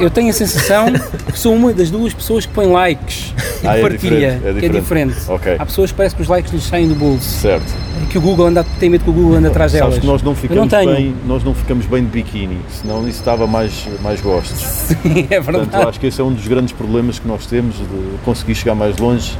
Eu 0.00 0.10
tenho 0.10 0.30
a 0.30 0.32
sensação 0.32 0.86
que 1.30 1.38
sou 1.38 1.54
uma 1.54 1.72
das 1.72 1.90
duas 1.90 2.12
pessoas 2.12 2.44
que 2.44 2.52
põe 2.52 2.66
likes 2.66 3.32
e 3.62 3.66
Ah, 3.66 3.78
é 3.78 3.80
partilha, 3.80 4.32
diferente, 4.32 4.34
é 4.34 4.40
que 4.40 4.46
é 4.48 4.52
diferente. 4.80 5.12
diferente. 5.14 5.30
Ok. 5.30 5.56
Há 5.58 5.66
pessoas 5.66 5.90
que 5.92 5.96
parece 5.96 6.16
que 6.16 6.22
os 6.22 6.28
likes 6.28 6.52
lhes 6.52 6.64
saem 6.64 6.88
do 6.88 6.94
bolso, 6.96 7.28
Certo. 7.28 7.64
que 8.10 8.18
o 8.18 8.20
Google 8.20 8.46
anda, 8.48 8.64
tem 8.80 8.90
medo 8.90 9.04
que 9.04 9.10
o 9.10 9.12
Google 9.12 9.36
ande 9.36 9.46
atrás 9.46 9.70
delas. 9.72 9.94
Sabes 9.94 10.00
que 10.00 10.06
nós 10.06 10.22
não 10.22 10.34
ficamos 10.34 10.70
não 10.72 10.86
bem, 10.86 11.14
nós 11.26 11.44
não 11.44 11.54
ficamos 11.54 11.86
bem 11.86 12.02
de 12.04 12.10
biquíni, 12.10 12.58
senão 12.70 13.06
isso 13.06 13.22
dava 13.24 13.46
mais, 13.46 13.86
mais 14.02 14.20
gostos. 14.20 14.58
Sim, 15.02 15.28
é 15.30 15.40
Portanto, 15.40 15.70
verdade. 15.70 15.88
acho 15.90 16.00
que 16.00 16.06
esse 16.08 16.20
é 16.20 16.24
um 16.24 16.32
dos 16.32 16.46
grandes 16.48 16.72
problemas 16.72 17.18
que 17.20 17.28
nós 17.28 17.46
temos 17.46 17.76
de 17.76 17.84
conseguir 18.24 18.54
chegar 18.56 18.74
mais 18.74 18.96
longe. 18.98 19.38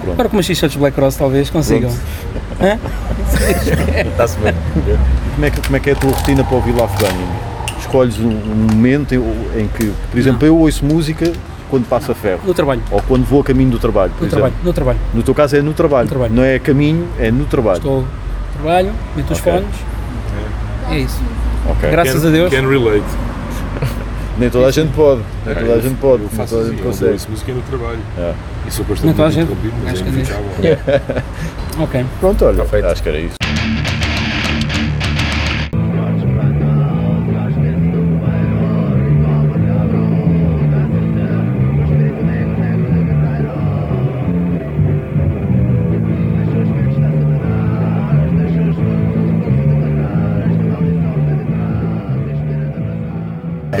Pronto. 0.00 0.12
Agora 0.14 0.28
com 0.28 0.36
umas 0.36 0.46
t-shirts 0.46 0.76
Black 0.76 0.94
Cross 0.94 1.16
talvez 1.16 1.50
consigam. 1.50 1.90
Está-se 4.12 4.38
bem. 4.40 4.54
Como 5.34 5.46
é, 5.46 5.50
que, 5.50 5.60
como 5.62 5.76
é 5.76 5.80
que 5.80 5.90
é 5.90 5.92
a 5.92 5.96
tua 5.96 6.10
rotina 6.12 6.44
para 6.44 6.56
ouvir 6.56 6.72
Lafgani? 6.74 7.26
escolhes 7.80 8.18
um, 8.18 8.28
um 8.28 8.66
momento 8.74 9.14
em, 9.14 9.18
em 9.62 9.66
que, 9.68 9.90
por 10.10 10.18
exemplo, 10.18 10.46
eu 10.46 10.56
ouço 10.56 10.84
música 10.84 11.32
quando 11.70 11.88
passo 11.88 12.12
a 12.12 12.14
ferro 12.14 12.40
No 12.46 12.52
trabalho. 12.54 12.82
ou 12.90 13.00
quando 13.02 13.24
vou 13.24 13.40
a 13.40 13.44
caminho 13.44 13.70
do 13.70 13.78
trabalho, 13.78 14.12
por 14.12 14.20
No 14.20 14.26
exemplo. 14.26 14.38
trabalho. 14.42 14.54
No 14.64 14.72
trabalho. 14.72 14.98
No 15.14 15.22
teu 15.22 15.34
caso 15.34 15.56
é 15.56 15.62
no 15.62 15.72
trabalho, 15.72 16.04
No 16.04 16.10
trabalho. 16.10 16.34
não 16.34 16.42
é 16.44 16.56
a 16.56 16.60
caminho, 16.60 17.08
é 17.18 17.30
no 17.30 17.46
trabalho. 17.46 17.78
Estou 17.78 18.00
no 18.02 18.06
trabalho, 18.62 18.92
meto 19.16 19.32
os 19.32 19.40
Ok. 19.40 19.52
fones. 19.52 19.68
É 20.90 20.98
isso. 20.98 21.20
Ok. 21.68 21.90
Graças 21.90 22.24
a 22.24 22.28
Deus. 22.30 22.50
Can 22.52 22.68
relate. 22.68 23.02
Nem 24.40 24.48
toda 24.48 24.66
a 24.68 24.70
gente 24.70 24.90
pode, 24.94 25.20
nem 25.44 25.54
toda 25.54 25.74
a 25.74 25.80
gente 25.80 25.96
pode, 25.96 26.22
Eu 26.22 26.28
nem 26.30 26.46
toda 26.48 26.62
a 26.62 26.64
assim, 26.64 26.70
gente 26.70 26.80
eu 26.80 26.86
consegue. 26.86 27.12
ouço 27.12 27.30
música 27.30 27.52
no 27.52 27.60
trabalho. 27.60 27.98
É. 28.18 28.34
E 28.66 28.70
sou 28.70 28.84
gente. 29.30 29.42
interrompido, 29.42 29.74
mas 29.84 30.00
é 30.00 30.02
que 30.02 30.08
é 30.08 30.12
inevitável. 30.12 31.22
Ok. 31.82 32.06
Pronto, 32.18 32.44
olha, 32.44 32.64
feito. 32.64 32.86
acho 32.86 33.02
que 33.02 33.08
era 33.08 33.18
isso. 33.18 33.39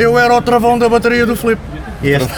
Eu 0.00 0.18
era 0.18 0.34
o 0.34 0.40
travão 0.40 0.78
da 0.78 0.88
bateria 0.88 1.26
do 1.26 1.36
Flip. 1.36 1.60
Este. 2.02 2.28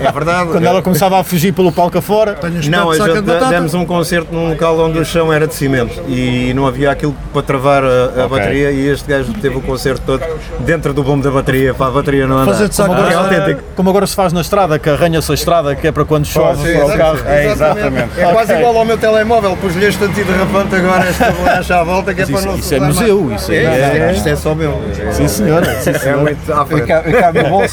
É 0.00 0.12
verdade. 0.12 0.50
Quando 0.50 0.64
ela 0.66 0.82
começava 0.82 1.18
a 1.18 1.24
fugir 1.24 1.52
pelo 1.52 1.72
palco 1.72 1.96
afora, 1.98 2.36
Não, 2.68 2.90
a 2.90 2.94
gente 2.96 3.22
de 3.22 3.48
demos 3.50 3.74
um 3.74 3.84
concerto 3.84 4.32
num 4.34 4.48
local 4.50 4.78
onde 4.78 4.98
o 4.98 5.04
chão 5.04 5.32
era 5.32 5.46
de 5.46 5.54
cimento 5.54 6.02
e 6.08 6.52
não 6.54 6.66
havia 6.66 6.90
aquilo 6.90 7.14
para 7.32 7.42
travar 7.42 7.82
a, 7.84 8.24
a 8.24 8.28
bateria 8.28 8.70
e 8.70 8.88
este 8.88 9.08
gajo 9.08 9.32
teve 9.34 9.56
o 9.56 9.60
concerto 9.60 10.02
todo 10.04 10.24
dentro 10.60 10.92
do 10.92 11.02
bombo 11.02 11.22
da 11.22 11.30
bateria 11.30 11.72
para 11.72 11.86
a 11.86 11.90
bateria 11.90 12.26
não 12.26 12.38
andar. 12.38 12.52
Fazer 12.52 12.68
de 12.68 12.74
saco 12.74 12.94
é 12.94 13.14
autêntico. 13.14 13.62
como 13.74 13.90
agora 13.90 14.06
se 14.06 14.14
faz 14.14 14.32
na 14.32 14.40
estrada, 14.40 14.78
que 14.78 14.88
arranha-se 14.90 15.30
a 15.30 15.34
estrada, 15.34 15.74
que 15.74 15.86
é 15.86 15.92
para 15.92 16.04
quando 16.04 16.26
chove 16.26 16.72
para 16.72 16.86
o 16.86 16.96
carro. 16.96 17.18
É, 17.26 17.46
exatamente. 17.52 18.20
É 18.20 18.32
quase 18.32 18.52
igual 18.54 18.76
ao 18.76 18.84
meu 18.84 18.98
telemóvel, 18.98 19.56
pus-lhe 19.56 19.86
este 19.86 20.04
antiderrapante 20.04 20.74
agora 20.74 21.08
esta 21.08 21.30
bolacha 21.32 21.76
à 21.80 21.84
volta 21.84 22.14
que 22.14 22.22
é 22.22 22.26
Mas 22.28 22.40
para 22.42 22.50
não 22.50 22.58
isso, 22.58 22.68
se 22.68 22.74
isso 22.74 22.84
é 22.84 22.86
museu, 22.86 23.20
mais. 23.22 23.42
isso 23.42 23.52
É, 23.52 23.56
é. 23.56 24.08
é, 24.08 24.12
isto 24.14 24.28
é 24.28 24.36
só 24.36 24.54
meu. 24.54 24.80
Sim, 25.12 25.28
senhora. 25.28 25.74
Sim, 25.80 25.90
É 25.90 25.98
senhora. 25.98 26.20
muito 26.20 26.52
à 26.52 26.66
frente. 26.66 26.92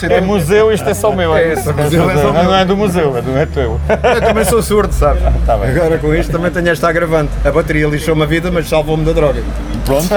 É 0.10 0.22
museu, 0.22 0.72
isto 0.72 0.90
é 0.90 0.94
só 0.94 1.12
meu. 1.18 1.36
É, 1.36 1.54
Esse 1.54 1.74
museu 1.74 2.10
é 2.10 2.16
só 2.16 2.32
meu. 2.32 2.44
Não 2.44 2.56
é 2.56 2.64
do 2.66 2.78
museu, 2.78 3.18
é 3.18 3.22
do 3.22 3.38
é 3.38 3.46
teu. 3.46 3.80
Eu 3.90 4.22
também 4.22 4.46
sou 4.46 4.62
surdo, 4.62 4.94
sabe? 4.94 5.20
Agora 5.48 5.98
com 5.98 6.14
isto 6.16 6.32
também 6.32 6.52
tenho 6.52 6.70
esta 6.70 6.88
agravante. 6.88 7.32
A 7.44 7.52
bateria 7.52 7.88
lixou-me 7.88 8.24
a 8.24 8.26
vida, 8.26 8.50
mas 8.52 8.70
salvou-me 8.70 9.04
da 9.04 9.12
droga. 9.12 9.42
Pronto. 9.86 10.08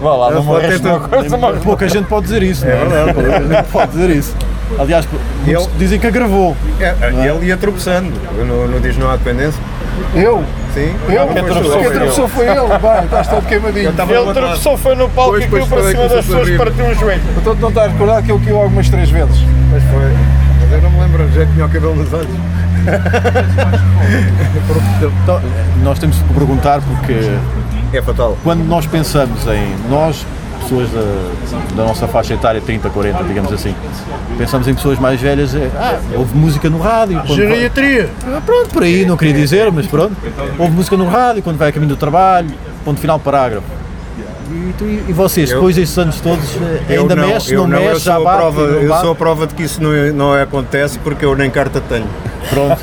Vá 0.00 0.14
lá, 0.16 0.30
não 0.30 0.42
morreste 0.42 0.86
uma 0.86 1.00
coisa, 1.00 1.36
morre. 1.36 1.60
Pouca 1.60 1.88
gente 1.88 2.06
pode 2.06 2.24
dizer 2.24 2.42
isso, 2.42 2.64
não 2.64 2.72
é? 2.72 2.76
verdade. 2.76 3.12
Pouca 3.14 3.40
gente 3.54 3.68
pode 3.70 3.92
dizer 3.92 4.10
isso. 4.10 4.36
Aliás, 4.78 5.06
Ele- 5.46 5.68
dizem 5.78 5.98
que 6.00 6.06
agravou. 6.06 6.56
É, 6.80 6.94
ele 7.28 7.46
ia 7.46 7.56
tropeçando. 7.56 8.12
No, 8.46 8.66
no 8.66 8.80
Diz 8.80 8.96
Não 8.96 9.10
Há 9.10 9.16
Dependência. 9.16 9.60
Eu? 10.14 10.44
Sim. 10.74 10.94
Eu? 11.08 11.26
Quem 11.28 11.44
tropeçou, 11.44 11.70
foi 11.72 11.80
ele. 11.84 11.90
tropeçou 11.94 12.28
foi 12.28 12.46
ele. 12.48 12.78
Vai, 12.80 13.04
estás 13.04 13.28
todo 13.28 13.46
queimadinho. 13.46 13.88
Ele 13.90 14.32
tropeçou, 14.34 14.76
foi 14.78 14.94
no 14.94 15.08
palco 15.08 15.30
Pois, 15.32 15.44
e 15.44 15.48
caiu 15.48 15.66
para 15.66 15.82
cima 15.82 16.08
das 16.08 16.26
pessoas 16.26 16.48
e 16.48 16.56
partiu 16.58 16.84
um 16.86 16.94
joelho. 16.94 17.22
Então 17.36 17.54
não 17.54 17.68
estás 17.68 17.92
recordado 17.92 18.24
que 18.24 18.32
ele 18.32 18.44
caiu 18.44 18.60
algumas 18.60 18.88
três 18.88 19.10
vezes. 19.10 19.36
Mas 19.72 19.82
foi. 19.84 20.12
Mas 20.60 20.72
eu 20.72 20.82
não 20.82 20.90
me 20.90 21.00
lembro, 21.00 21.28
já 21.32 21.46
tinha 21.46 21.66
o 21.66 21.68
cabelo 21.68 21.94
nos 21.96 22.12
olhos. 22.12 22.28
Então, 25.22 25.40
nós 25.82 25.98
temos 25.98 26.16
que 26.18 26.34
perguntar 26.34 26.80
porque 26.80 27.30
É 27.92 28.02
fatal. 28.02 28.36
quando 28.42 28.64
nós 28.66 28.86
pensamos 28.86 29.46
em 29.46 29.74
nós, 29.90 30.24
pessoas 30.70 30.88
da, 30.90 31.74
da 31.74 31.84
nossa 31.84 32.06
faixa 32.06 32.34
etária, 32.34 32.60
30, 32.60 32.88
40, 32.90 33.24
digamos 33.24 33.52
assim, 33.52 33.74
pensamos 34.38 34.68
em 34.68 34.74
pessoas 34.74 34.98
mais 35.00 35.20
velhas, 35.20 35.52
é, 35.54 35.68
ah, 35.76 35.98
houve 36.16 36.36
música 36.36 36.70
no 36.70 36.78
rádio. 36.78 37.18
vai- 37.18 37.36
Geriatria. 37.36 38.08
Ah, 38.24 38.40
Pronto, 38.44 38.68
por 38.70 38.82
aí, 38.84 39.04
não 39.04 39.16
queria 39.16 39.34
dizer, 39.34 39.70
mas 39.72 39.86
pronto. 39.86 40.14
Houve 40.58 40.72
música 40.72 40.96
no 40.96 41.06
rádio, 41.08 41.42
quando 41.42 41.58
vai 41.58 41.70
a 41.70 41.72
caminho 41.72 41.88
do 41.90 41.96
trabalho, 41.96 42.48
ponto 42.84 43.00
final, 43.00 43.18
parágrafo. 43.18 43.66
E, 44.52 44.72
tu- 44.78 44.84
e 44.84 45.12
vocês, 45.12 45.50
Eu- 45.50 45.56
depois 45.56 45.76
destes 45.76 45.98
anos 45.98 46.20
todos, 46.20 46.56
eh, 46.88 46.96
ainda 46.98 47.14
não, 47.16 47.28
mexe, 47.28 47.52
eu 47.54 47.60
não, 47.62 47.68
não, 47.68 47.78
eu 47.78 47.90
mexe, 47.92 48.04
já 48.04 48.18
bate, 48.20 48.36
prova, 48.38 48.60
eu 48.62 48.88
bate? 48.88 49.00
sou 49.02 49.12
a 49.12 49.14
prova 49.14 49.46
de 49.46 49.54
que 49.54 49.62
isso 49.64 49.82
não, 49.82 49.90
não 50.12 50.32
acontece 50.34 50.98
porque 51.00 51.24
eu 51.24 51.34
nem 51.36 51.50
carta 51.50 51.80
tenho. 51.80 52.06
Pronto. 52.48 52.80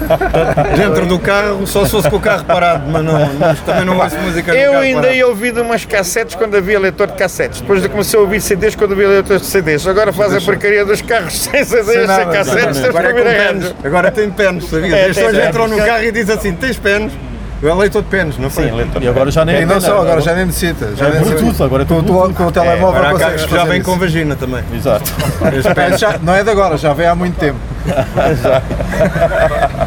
Dentro 0.77 1.05
do 1.05 1.19
carro, 1.19 1.65
só 1.65 1.83
se 1.85 1.91
fosse 1.91 2.09
com 2.09 2.17
o 2.17 2.19
carro 2.19 2.45
parado, 2.45 2.83
mas, 2.89 3.03
não, 3.03 3.33
mas 3.39 3.59
também 3.61 3.85
não 3.85 3.97
ouço 3.97 4.17
música 4.17 4.51
no 4.53 4.57
Eu 4.57 4.71
carro 4.71 4.83
ainda 4.83 5.01
parado. 5.01 5.17
ia 5.17 5.27
ouvir 5.27 5.57
umas 5.57 5.85
cassetes 5.85 6.35
quando 6.35 6.55
havia 6.55 6.79
leitor 6.79 7.07
de 7.07 7.13
cassetes. 7.13 7.61
Depois 7.61 7.83
eu 7.83 7.89
comecei 7.89 8.19
a 8.19 8.21
ouvir 8.21 8.39
CDs 8.41 8.75
quando 8.75 8.93
havia 8.93 9.07
leitor 9.07 9.39
de 9.39 9.45
CDs. 9.45 9.87
Agora 9.87 10.13
faz 10.13 10.33
a 10.35 10.41
porcaria 10.41 10.85
dos 10.85 11.01
carros 11.01 11.33
sem 11.39 11.63
CDs, 11.63 11.85
sem 12.09 12.29
cassetes, 12.29 12.77
tens 12.79 12.85
Agora, 12.89 13.13
que 13.13 13.19
é. 13.19 13.55
Agora 13.83 14.11
tem 14.11 14.29
penos, 14.29 14.69
sabias? 14.69 14.93
É, 14.93 15.01
As 15.07 15.15
pessoas 15.15 15.35
tem 15.35 15.47
entram 15.47 15.67
no 15.67 15.77
carro 15.77 16.03
e 16.03 16.11
dizem 16.11 16.35
assim: 16.35 16.53
tens 16.53 16.77
penos? 16.77 17.13
Eu 17.61 17.69
é 17.71 17.73
leitor 17.73 18.03
de 18.03 18.07
penos, 18.09 18.37
não 18.37 18.49
foi? 18.51 18.71
E 19.01 19.07
agora 19.07 19.31
já 19.31 19.43
nem 19.43 19.55
é 19.55 19.61
E 19.61 19.65
não 19.65 19.81
só, 19.81 19.99
agora 20.01 20.21
já 20.21 20.35
nem 20.35 20.45
necessita. 20.45 20.95
Já 20.95 21.07
É 21.07 21.11
nem. 21.11 21.21
Bluetooth, 21.21 21.63
agora 21.63 21.81
é 21.83 21.85
com, 21.87 22.03
com 22.33 22.45
o 22.45 22.51
telemóvel 22.51 23.03
há 23.03 23.09
consegues 23.11 23.41
já 23.49 23.65
vêm 23.65 23.79
isso. 23.81 23.89
com 23.89 23.97
vagina 23.97 24.35
também. 24.35 24.63
Exato. 24.73 25.11
Já- 25.97 26.19
não 26.21 26.35
é 26.35 26.43
de 26.43 26.49
agora, 26.51 26.77
já 26.77 26.93
vem 26.93 27.07
há 27.07 27.15
muito 27.15 27.35
tempo. 27.39 27.57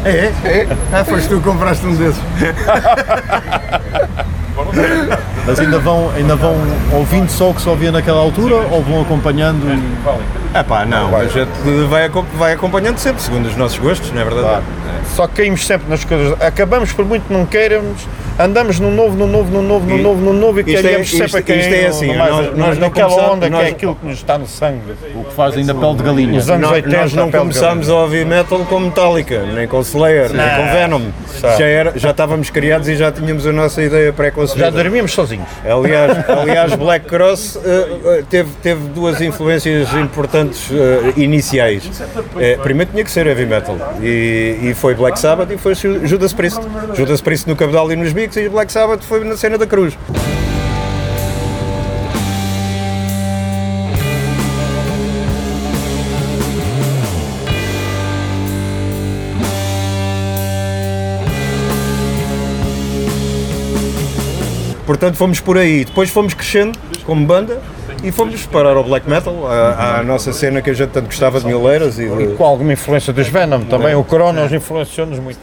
É? 0.03 0.31
É? 0.43 0.67
Ah, 0.91 1.05
foste 1.05 1.29
tu 1.29 1.37
que 1.37 1.43
compraste 1.43 1.85
um 1.85 1.93
desses. 1.95 2.19
Mas 5.45 5.59
ainda 5.59 5.79
vão, 5.79 6.11
ainda 6.15 6.35
vão 6.35 6.55
ouvindo 6.93 7.29
só 7.29 7.49
o 7.49 7.53
que 7.53 7.61
se 7.61 7.67
ouvia 7.69 7.91
naquela 7.91 8.19
altura 8.19 8.55
ou 8.69 8.81
vão 8.83 9.01
acompanhando? 9.01 9.65
e- 9.67 10.51
Ah 10.53 10.63
pá, 10.63 10.85
não, 10.85 11.15
a 11.15 11.23
gente 11.25 11.47
vai, 11.89 12.09
vai 12.37 12.53
acompanhando 12.53 12.97
sempre, 12.99 13.21
segundo 13.21 13.47
os 13.47 13.55
nossos 13.55 13.77
gostos, 13.79 14.11
não 14.11 14.21
é 14.21 14.25
verdade? 14.25 14.63
Só 15.15 15.27
que 15.27 15.35
caímos 15.35 15.65
sempre 15.65 15.89
nas 15.89 16.05
coisas. 16.05 16.39
Acabamos 16.41 16.91
por 16.93 17.05
muito 17.05 17.31
não 17.31 17.45
queiramos, 17.45 18.07
andamos 18.39 18.79
no 18.79 18.89
novo, 18.91 19.15
no 19.15 19.27
novo, 19.27 19.51
no 19.51 19.61
novo, 19.61 19.85
no 19.85 19.97
novo, 19.97 20.21
no 20.21 20.33
novo 20.33 20.59
e 20.59 20.73
isto 20.73 20.87
é- 20.87 21.03
sempre 21.03 21.37
a 21.37 21.41
cair 21.41 21.59
isto 21.59 21.73
é 21.73 21.81
no- 21.83 21.87
assim, 21.89 22.15
mais- 22.15 22.31
nós- 22.31 22.45
nós 22.57 22.77
não 22.77 22.87
naquela 22.87 23.09
começamos- 23.09 23.33
onda 23.35 23.45
que 23.45 23.51
nós- 23.51 23.65
é 23.65 23.69
aquilo 23.69 23.95
que 23.95 24.05
nos 24.05 24.17
está 24.17 24.37
no 24.37 24.47
sangue. 24.47 24.81
O 25.15 25.23
que 25.25 25.33
fazem 25.33 25.65
da 25.65 25.73
pele 25.75 25.95
de 25.95 26.03
galinha. 26.03 26.39
Os 26.39 26.49
anos 26.49 26.61
Nós, 26.61 26.71
80, 26.71 26.97
nós 26.97 27.13
não 27.13 27.31
começámos 27.31 27.89
a 27.89 27.95
ouvir 27.95 28.25
metal 28.25 28.59
com 28.59 28.79
Metallica, 28.79 29.43
nem 29.53 29.67
com 29.67 29.79
Slayer, 29.81 30.31
nem 30.33 30.49
com 30.49 30.71
Venom. 30.73 31.01
Já, 31.57 31.65
era, 31.65 31.93
já 31.97 32.11
estávamos 32.11 32.49
criados 32.49 32.87
e 32.87 32.95
já 32.95 33.11
tínhamos 33.11 33.45
a 33.45 33.51
nossa 33.51 33.81
ideia 33.81 34.07
Já 34.07 34.13
pré-concebida. 34.13 34.71
dormíamos 34.71 35.11
sozinhos. 35.13 35.47
Aliás, 35.63 36.11
aliás, 36.29 36.75
Black 36.75 37.05
Cross 37.05 37.59
eh, 37.63 38.23
teve, 38.29 38.49
teve 38.61 38.81
duas 38.89 39.21
influências 39.21 39.93
importantes 39.93 40.69
eh, 40.71 41.13
iniciais. 41.17 41.83
Eh, 42.39 42.57
primeiro 42.63 42.91
tinha 42.91 43.03
que 43.03 43.11
ser 43.11 43.27
heavy 43.27 43.45
metal 43.45 43.77
e, 44.01 44.57
e 44.61 44.73
foi 44.73 44.93
Black 44.95 45.19
Sabbath 45.19 45.51
e 45.51 45.57
foi 45.57 45.75
Ju- 45.75 46.05
Judas 46.05 46.33
Priest. 46.33 46.59
Judas 46.95 47.21
Priest 47.21 47.47
no 47.47 47.55
cabedal 47.55 47.91
e 47.91 47.95
nos 47.95 48.13
bicos 48.21 48.37
e 48.37 48.47
Black 48.49 48.71
Sabbath 48.71 49.01
foi 49.03 49.23
na 49.23 49.35
cena 49.35 49.57
da 49.57 49.65
cruz. 49.65 49.97
Portanto, 64.85 65.15
fomos 65.15 65.39
por 65.39 65.57
aí. 65.57 65.85
Depois 65.85 66.09
fomos 66.09 66.33
crescendo 66.33 66.77
como 67.05 67.25
banda 67.25 67.59
e 68.03 68.11
fomos 68.11 68.45
parar 68.45 68.75
ao 68.75 68.83
black 68.83 69.09
metal, 69.09 69.47
à, 69.47 69.99
à 69.99 70.03
nossa 70.03 70.33
cena 70.33 70.61
que 70.61 70.69
a 70.69 70.73
gente 70.73 70.89
tanto 70.89 71.05
gostava 71.05 71.39
de 71.39 71.45
Mileiras 71.45 71.97
e 71.97 72.07
de, 72.07 72.35
Com 72.35 72.45
alguma 72.45 72.73
influência 72.73 73.13
dos 73.13 73.27
Venom 73.27 73.61
também. 73.61 73.95
O 73.95 74.03
Cronos 74.03 74.51
influenciou-nos 74.51 75.17
muito. 75.17 75.39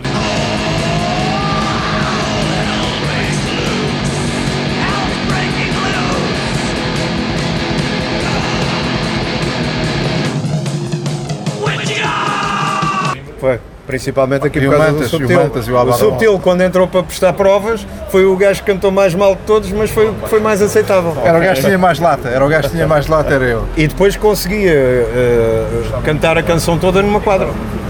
Principalmente 13.89 14.47
aqui 14.47 14.61
por 14.61 14.69
o 14.69 14.71
causa 14.71 14.93
Mantas, 14.93 14.99
do 14.99 15.03
e 15.03 15.07
o 15.07 15.09
Subtil. 15.21 15.41
Mantas, 15.43 15.69
o 15.69 15.77
Abaddon. 15.79 15.99
Subtil, 15.99 16.39
quando 16.39 16.61
entrou 16.61 16.87
para 16.87 17.03
prestar 17.03 17.33
provas, 17.33 17.87
foi 18.11 18.27
o 18.27 18.37
gajo 18.37 18.63
que 18.63 18.71
cantou 18.71 18.91
mais 18.93 19.15
mal 19.15 19.35
de 19.35 19.41
todos, 19.43 19.73
mas 19.73 19.89
foi 19.91 20.11
o 20.11 20.13
que 20.15 20.29
foi 20.29 20.41
mais 20.41 20.61
aceitável. 20.61 21.17
Era 21.25 21.39
o 21.39 21.41
gajo 21.41 21.61
que 21.63 21.67
tinha 21.67 21.79
mais 21.79 21.99
lata, 21.99 22.29
era 22.29 22.45
o 22.45 22.49
gajo 22.49 22.69
que 22.69 22.75
tinha 22.75 22.87
mais 22.87 23.07
lata, 23.07 23.33
era 23.35 23.45
eu. 23.47 23.65
E 23.79 23.89
depois 23.89 24.15
conseguia 24.15 24.73
eh, 24.73 25.67
cantar 26.05 26.37
a 26.37 26.43
canção 26.43 26.77
toda 26.79 27.01
numa 27.01 27.21
quadra. 27.21 27.49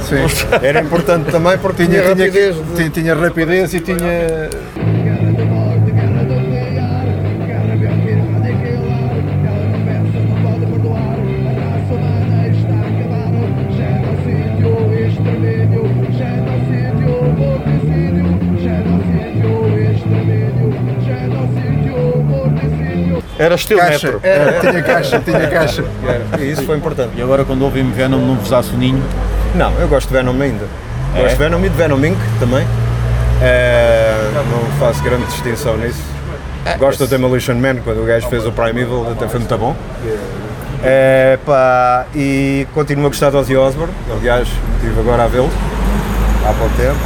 Sim. 0.09 0.19
Era 0.63 0.81
importante 0.81 1.31
também 1.33 1.59
porque 1.59 1.85
tinha, 1.85 2.01
Tinha, 2.01 2.15
tinha, 2.15 2.27
rapidez. 2.27 2.55
de- 2.57 2.75
tinha, 2.77 2.91
tinha 2.91 3.15
rapidez 3.17 3.75
e 3.75 3.81
tinha. 3.81 4.49
Era 23.39 23.55
estilo 23.55 23.81
Caixa. 23.81 24.07
metro. 24.07 24.21
Era, 24.23 24.61
tinha 24.61 24.83
caixa, 24.83 25.21
tinha 25.21 25.47
caixa. 25.49 25.85
E 26.39 26.51
isso 26.51 26.65
foi 26.65 26.77
importante. 26.77 27.13
E 27.17 27.23
agora 27.23 27.45
quando 27.45 27.63
ouvem 27.63 27.91
Venom 27.91 28.19
não 28.19 28.35
vos 28.37 28.51
dá 28.51 28.63
soninho? 28.63 29.03
Não, 29.55 29.73
eu 29.79 29.89
gosto 29.89 30.09
de 30.09 30.15
Venom 30.15 30.41
ainda. 30.41 30.67
Gosto 31.15 31.31
de 31.31 31.37
Venom 31.37 31.59
e 31.65 31.69
de 31.69 31.77
Venom 31.77 32.05
Inc. 32.05 32.19
também. 32.41 32.67
É, 33.41 34.13
não 34.51 34.79
faço 34.79 35.03
grande 35.03 35.25
distinção 35.27 35.77
nisso. 35.77 36.03
Gosto 36.79 36.99
do 36.99 37.07
Demolition 37.07 37.55
Man, 37.55 37.77
quando 37.77 38.03
o 38.03 38.05
gajo 38.05 38.29
fez 38.29 38.45
o 38.45 38.53
Primeval, 38.53 39.13
até 39.13 39.29
foi 39.29 39.39
muito 39.39 39.57
bom. 39.57 39.75
É, 40.83 41.39
pá, 41.47 42.07
e 42.15 42.67
continuo 42.75 43.07
a 43.07 43.09
gostar 43.09 43.31
de 43.31 43.37
Ozzy 43.37 43.57
Osbourne, 43.57 43.93
aliás, 44.13 44.47
estive 44.77 45.01
agora 45.01 45.25
a 45.25 45.27
vê-lo 45.27 45.51
há 46.47 46.53
pouco 46.53 46.75
tempo. 46.77 46.99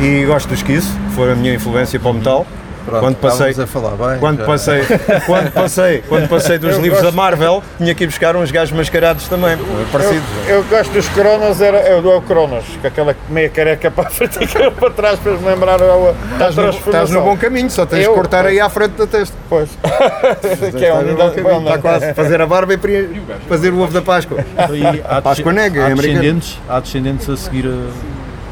E 0.00 0.24
gosto 0.24 0.48
dos 0.48 0.62
Kiss, 0.62 0.88
que 1.08 1.14
foi 1.14 1.32
a 1.32 1.34
minha 1.34 1.54
influência 1.54 1.98
para 1.98 2.10
o 2.10 2.14
metal. 2.14 2.46
Pronto, 2.86 3.00
quando 3.00 3.16
passei, 3.16 3.50
a 3.62 3.66
falar 3.66 3.90
bem. 3.90 4.18
quando 4.20 4.38
já. 4.38 4.44
passei, 4.46 4.82
quando 5.26 5.52
passei, 5.52 6.04
quando 6.08 6.28
passei 6.28 6.58
dos 6.58 6.76
Eu 6.76 6.80
livros 6.82 7.02
gosto- 7.02 7.12
da 7.14 7.16
Marvel, 7.22 7.62
tinha 7.78 7.94
que 7.94 8.04
ir 8.04 8.06
buscar 8.06 8.36
uns 8.36 8.50
gajos 8.50 8.76
mascarados 8.76 9.28
também, 9.28 9.58
parecidos. 9.90 10.24
Eu 10.48 10.62
gosto 10.64 10.92
dos 10.92 11.08
Cronos, 11.08 11.60
era, 11.60 11.78
é 11.78 11.94
o 11.96 12.00
do 12.02 12.20
Cronos, 12.22 12.64
com 12.80 12.86
aquela 12.86 13.14
meia 13.28 13.48
careca 13.50 13.90
para 13.90 14.08
a 14.08 14.10
frente 14.10 14.38
e 14.44 14.70
para 14.70 14.90
trás 14.90 15.18
para 15.18 15.32
me 15.32 15.44
lembrar 15.48 15.82
a, 15.82 15.84
a 15.84 16.14
Estás 16.32 16.56
no, 16.56 16.70
estás 16.70 17.10
no 17.10 17.22
bom 17.22 17.36
caminho, 17.36 17.70
só 17.70 17.84
tens 17.84 18.04
Eu- 18.04 18.10
de 18.12 18.16
cortar 18.16 18.46
aí 18.46 18.60
à 18.60 18.68
frente 18.68 18.92
da 18.92 19.06
testa. 19.06 19.36
Pois. 19.48 19.68
que 20.76 20.84
é 20.84 20.92
onde 20.94 21.10
Está 21.10 21.26
Está 21.28 21.78
quase 21.78 22.14
fazer 22.14 22.40
a 22.40 22.46
barba 22.46 22.74
e 22.74 23.22
fazer 23.48 23.72
o 23.72 23.80
ovo 23.80 23.92
da 23.92 24.02
Páscoa. 24.02 24.38
E 24.72 25.02
há 25.04 25.20
Páscoa 25.20 25.52
nega, 25.52 25.80
é 25.82 25.92
há 25.92 25.94
descendentes, 25.94 26.58
há 26.68 26.80
descendentes 26.80 27.28
a 27.28 27.36
seguir 27.36 27.66
uh, 27.66 27.90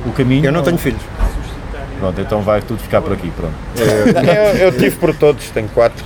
o 0.07 0.13
caminho? 0.13 0.45
Eu 0.47 0.53
não 0.53 0.63
tenho 0.63 0.79
filhos. 0.79 1.01
Pronto, 1.99 2.21
então 2.21 2.43
vai 2.43 2.61
tudo 2.61 2.81
ficar 2.81 3.01
por 3.01 3.13
aqui, 3.13 3.31
pronto. 3.31 3.55
Eu, 3.77 4.67
eu 4.67 4.73
tive 4.73 4.97
por 4.97 5.15
todos, 5.15 5.49
tenho 5.51 5.69
quatro. 5.69 6.05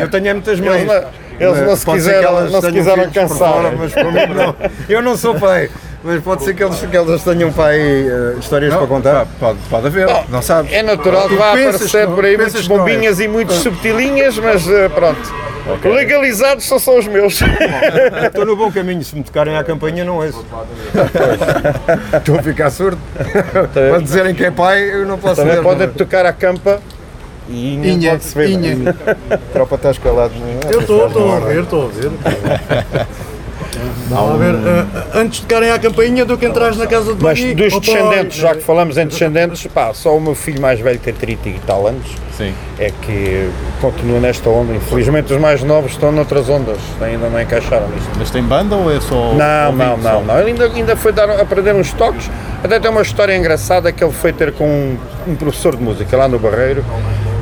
Eu 0.00 0.10
tenho 0.10 0.28
é 0.28 0.32
muitas 0.34 0.60
mães. 0.60 0.86
não, 0.86 0.94
eles 1.38 1.66
não 1.66 1.76
se 1.76 1.86
quiseram, 1.86 2.28
elas 2.28 2.52
não 2.52 2.60
se 2.60 2.72
quiseram 2.72 3.10
cansar. 3.10 3.38
fora, 3.52 3.72
mas 3.76 3.92
para 3.92 4.04
mim 4.04 4.34
não. 4.34 4.54
Eu 4.88 5.02
não 5.02 5.16
sou 5.16 5.34
pai. 5.34 5.70
Mas 6.04 6.20
pode 6.20 6.42
ser 6.42 6.54
que 6.54 6.64
eles, 6.64 6.80
que 6.80 6.96
eles 6.96 7.22
tenham 7.22 7.52
pai 7.52 7.78
eh, 7.78 8.34
histórias 8.40 8.74
para 8.74 8.86
contar. 8.88 9.24
Pode, 9.38 9.58
pode 9.70 9.86
haver, 9.86 10.08
não 10.28 10.42
sabes. 10.42 10.72
É 10.72 10.82
natural 10.82 11.28
que 11.28 11.36
vá 11.36 11.50
aparecer 11.50 12.08
não- 12.08 12.14
por 12.16 12.24
aí 12.24 12.36
muitas 12.36 12.66
não 12.66 12.74
é. 12.74 12.78
bombinhas 12.80 13.20
e 13.20 13.28
muitos 13.28 13.56
subtilinhas, 13.56 14.36
mas 14.38 14.68
eh, 14.68 14.88
pronto. 14.88 15.20
Legalizados 15.84 16.64
são 16.64 16.78
só 16.78 16.98
os 16.98 17.06
meus. 17.06 17.40
Estou 18.26 18.44
no 18.44 18.56
bom 18.56 18.70
caminho, 18.70 19.02
se 19.04 19.14
me 19.16 19.22
tocarem 19.22 19.56
à 19.56 19.62
campanha 19.64 20.04
não 20.04 20.16
ouço. 20.16 20.44
Estou 22.16 22.38
a 22.38 22.42
ficar 22.42 22.70
surdo. 22.70 22.98
Quando 23.72 24.02
dizerem 24.04 24.34
que 24.34 24.44
é 24.44 24.50
pai, 24.50 24.82
eu 24.82 25.06
não 25.06 25.18
posso 25.18 25.36
Também 25.36 25.56
ver. 25.56 25.62
podem 25.62 25.88
tocar 25.88 26.26
a 26.26 26.32
campa 26.32 26.80
e 27.48 27.74
Inha 27.74 27.92
Inha, 27.92 28.10
pode-se 28.12 28.34
ver. 28.34 28.50
Inha. 28.50 28.96
A 29.30 29.36
tropa 29.36 29.74
está 29.76 29.90
escalada. 29.90 30.32
Eu 30.70 30.80
estou, 30.80 31.06
estou 31.06 31.32
a 31.32 31.40
ver, 31.40 31.62
estou 31.62 31.84
a 31.86 31.88
ver. 31.88 32.10
Não, 34.10 34.34
a 34.34 34.36
ver, 34.36 34.54
eh, 34.54 35.04
antes 35.14 35.40
de 35.40 35.46
tocarem 35.46 35.70
à 35.70 35.78
campainha 35.78 36.24
do 36.24 36.36
que 36.36 36.46
entrares 36.46 36.76
na 36.76 36.86
casa 36.86 37.14
de 37.14 37.22
Mas 37.22 37.38
dos 37.54 37.80
descendentes, 37.80 38.36
já 38.36 38.54
que 38.54 38.60
falamos 38.60 38.96
em 38.98 39.06
descendentes, 39.06 39.66
pá, 39.68 39.92
só 39.94 40.16
o 40.16 40.20
meu 40.20 40.34
filho 40.34 40.60
mais 40.60 40.80
velho 40.80 40.98
tem 40.98 41.14
30 41.14 41.48
e 41.48 41.60
tal 41.66 41.86
anos. 41.86 42.06
Sim. 42.36 42.52
É 42.78 42.90
que 43.02 43.50
continua 43.80 44.20
nesta 44.20 44.48
onda. 44.48 44.74
Infelizmente 44.74 45.32
os 45.32 45.40
mais 45.40 45.62
novos 45.62 45.92
estão 45.92 46.10
noutras 46.12 46.48
ondas, 46.48 46.78
ainda 47.00 47.28
não 47.28 47.40
encaixaram 47.40 47.88
nisto. 47.88 48.10
Mas 48.18 48.30
tem 48.30 48.42
banda 48.42 48.76
ou 48.76 48.90
é 48.90 49.00
só. 49.00 49.34
Não, 49.34 49.66
ouvido 49.66 49.84
não, 49.84 50.02
só? 50.02 50.12
não, 50.12 50.24
não. 50.24 50.40
Ele 50.40 50.50
ainda, 50.50 50.64
ainda 50.66 50.96
foi 50.96 51.12
dar, 51.12 51.30
aprender 51.30 51.74
uns 51.74 51.92
toques. 51.92 52.30
Até 52.62 52.78
tem 52.78 52.90
uma 52.90 53.02
história 53.02 53.36
engraçada 53.36 53.90
que 53.92 54.02
ele 54.02 54.12
foi 54.12 54.32
ter 54.32 54.52
com 54.52 54.64
um, 54.64 54.98
um 55.26 55.34
professor 55.34 55.76
de 55.76 55.82
música 55.82 56.16
lá 56.16 56.28
no 56.28 56.38
Barreiro 56.38 56.84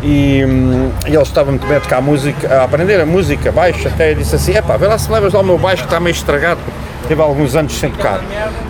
e, 0.03 0.45
hum, 0.45 0.91
e 1.07 1.15
ele 1.15 1.23
estava 1.23 1.51
muito 1.51 1.67
bem 1.67 1.77
a 1.77 1.81
tocar 1.81 2.01
música, 2.01 2.55
a 2.55 2.65
aprender 2.65 3.01
a 3.01 3.07
música 3.07 3.53
baixo, 3.53 3.87
até 3.89 4.15
disse 4.15 4.35
assim, 4.35 4.55
epá, 4.55 4.77
vê 4.77 4.87
lá 4.87 4.99
se 4.99 5.11
levas 5.11 5.33
lá 5.33 5.41
o 5.41 5.45
meu 5.45 5.59
baixo 5.59 5.83
que 5.83 5.89
está 5.89 6.01
meio 6.01 6.15
estragado, 6.15 6.61
teve 7.11 7.23
alguns 7.23 7.57
anos 7.57 7.73
sem 7.73 7.91
tocar. 7.91 8.21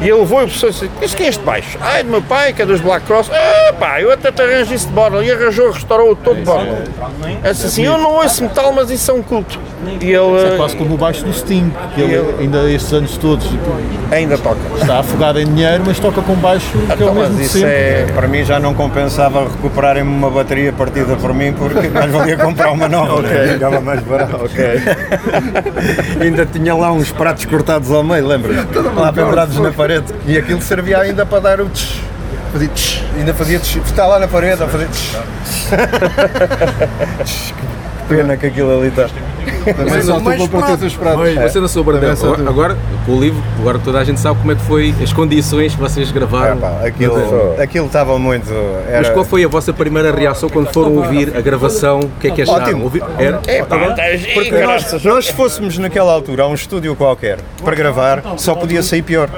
E 0.01 0.05
ele 0.09 0.15
levou 0.15 0.41
e 0.41 0.45
o 0.45 0.47
professor 0.47 0.71
disse, 0.71 0.91
disse 0.99 1.15
que 1.15 1.25
é 1.25 1.29
este 1.29 1.45
baixo? 1.45 1.77
Ah, 1.83 1.99
é 1.99 2.03
do 2.03 2.09
meu 2.11 2.23
pai, 2.23 2.55
que 2.55 2.63
é 2.63 2.65
dos 2.67 2.81
Black 2.81 3.05
Cross. 3.05 3.31
Ah, 3.31 3.75
pá, 3.75 4.01
eu 4.01 4.11
até 4.11 4.33
te 4.33 4.41
arranjo 4.41 4.73
isso 4.73 4.87
de 4.87 4.93
borla. 4.95 5.23
E 5.23 5.31
arranjou, 5.31 5.71
restaurou 5.71 6.17
todo 6.17 6.37
de 6.39 6.43
borla. 6.45 6.83
Ele 7.23 7.39
disse 7.53 7.67
assim, 7.67 7.83
eu 7.85 7.99
não 7.99 8.15
ouço 8.15 8.43
metal, 8.43 8.73
mas 8.73 8.91
isso 8.91 9.11
é 9.11 9.15
um 9.15 9.23
culto. 9.23 9.59
E 10.01 10.07
ele 10.11 10.55
É 10.55 10.57
quase 10.57 10.75
como 10.75 10.95
o 10.95 10.97
baixo 10.97 11.23
do 11.23 11.33
Sting, 11.35 11.71
que 11.95 12.01
ele 12.01 12.15
Eu- 12.15 12.37
ainda 12.41 12.71
estes 12.71 12.93
anos 12.95 13.17
todos 13.19 13.47
ainda 14.11 14.39
toca. 14.39 14.57
está 14.81 15.01
afogado 15.01 15.39
em 15.39 15.45
dinheiro, 15.47 15.83
mas 15.87 15.99
toca 15.99 16.23
com 16.23 16.35
baixo 16.35 16.67
que 16.71 16.79
é 17.03 17.07
o 17.07 17.11
Então, 17.11 17.15
mesmo 17.15 17.41
isso 17.43 17.53
sempre. 17.59 17.71
é... 17.71 18.07
Para 18.15 18.27
mim 18.27 18.43
já 18.45 18.59
não 18.59 18.73
compensava 18.75 19.45
recuperarem-me 19.45 20.11
uma 20.11 20.31
bateria 20.31 20.73
partida 20.73 21.15
por 21.17 21.33
mim 21.35 21.53
porque 21.53 21.89
mais 21.93 22.11
valia 22.11 22.37
comprar 22.39 22.73
uma 22.73 22.89
nova, 22.89 23.21
né? 23.23 23.53
ficava 23.55 23.81
mais 23.81 24.01
barato. 24.03 24.31
ainda 26.21 26.47
tinha 26.47 26.75
lá 26.75 26.93
uns 26.93 27.11
pratos 27.13 27.45
cortados 27.45 27.91
ao 27.91 28.03
meio, 28.03 28.27
lembras? 28.31 28.57
Lá 28.97 29.13
pendurados 29.13 29.59
na 29.59 29.73
parede. 29.73 30.13
E 30.27 30.39
aquilo 30.39 30.61
servia 30.63 30.99
ainda 31.01 31.27
para 31.27 31.41
dar 31.41 31.61
o 31.61 31.69
tch. 31.69 32.01
Fazia 32.53 32.69
tch. 32.69 33.03
Ainda 33.17 33.35
fazia 33.35 33.59
tch. 33.59 33.77
Está 33.77 34.07
lá 34.07 34.19
na 34.19 34.29
parede 34.29 34.63
a 34.63 34.69
fazer 34.69 34.89
tch. 34.89 35.17
Tch. 37.25 37.53
Que 37.53 38.15
Pena 38.15 38.37
que 38.37 38.47
aquilo 38.47 38.79
ali 38.79 38.89
está. 38.89 39.09
Também 39.77 40.03
só 40.03 40.19
para 40.21 40.77
ter 40.77 40.87
os 40.87 40.97
pratos. 40.97 41.35
Você 41.35 41.61
não 41.61 41.69
sou 41.69 41.85
Brandão. 41.85 42.15
Também 42.15 42.17
sou 42.17 42.35
tu. 42.37 42.49
Agora, 42.49 42.77
com 43.07 43.13
o 43.13 43.21
livro, 43.21 43.43
agora 43.59 43.79
toda 43.79 43.99
a 43.99 44.05
gente 44.05 44.21
sabe 44.21 44.39
como 44.41 44.53
é 44.53 44.55
que 44.55 44.63
foi 44.63 44.95
as 45.03 45.13
condições 45.13 45.75
que 45.75 45.81
vocês 45.81 46.11
gravaram. 46.11 46.55
Ah, 46.55 46.57
pá, 46.81 46.87
aquilo, 46.87 47.17
aquilo 47.61 47.87
estava 47.87 48.19
muito. 48.19 48.47
Mas 48.87 48.89
Era, 49.07 49.11
qual 49.11 49.25
foi 49.25 49.45
a 49.45 49.49
vossa 49.49 49.73
primeira 49.73 50.11
reação 50.15 50.49
quando 50.49 50.73
foram 50.73 50.97
ouvir 50.97 51.37
a 51.37 51.41
gravação? 51.41 52.01
O 52.01 52.09
que 52.21 52.29
é 52.29 52.31
que 52.31 52.43
acharam? 52.43 52.63
Ótimo. 52.65 52.85
Ouvir- 52.85 53.03
Era? 53.19 53.41
É, 53.47 53.63
pá, 53.63 53.95
Porque 54.35 54.61
nós, 54.61 55.05
nós 55.05 55.27
se 55.27 55.33
fôssemos 55.33 55.79
naquela 55.79 56.13
altura 56.13 56.45
a 56.45 56.47
um 56.49 56.55
estúdio 56.55 56.95
qualquer 56.97 57.39
para 57.65 57.75
gravar, 57.77 58.23
só 58.37 58.55
podia 58.55 58.83
sair 58.83 59.03
pior. 59.03 59.29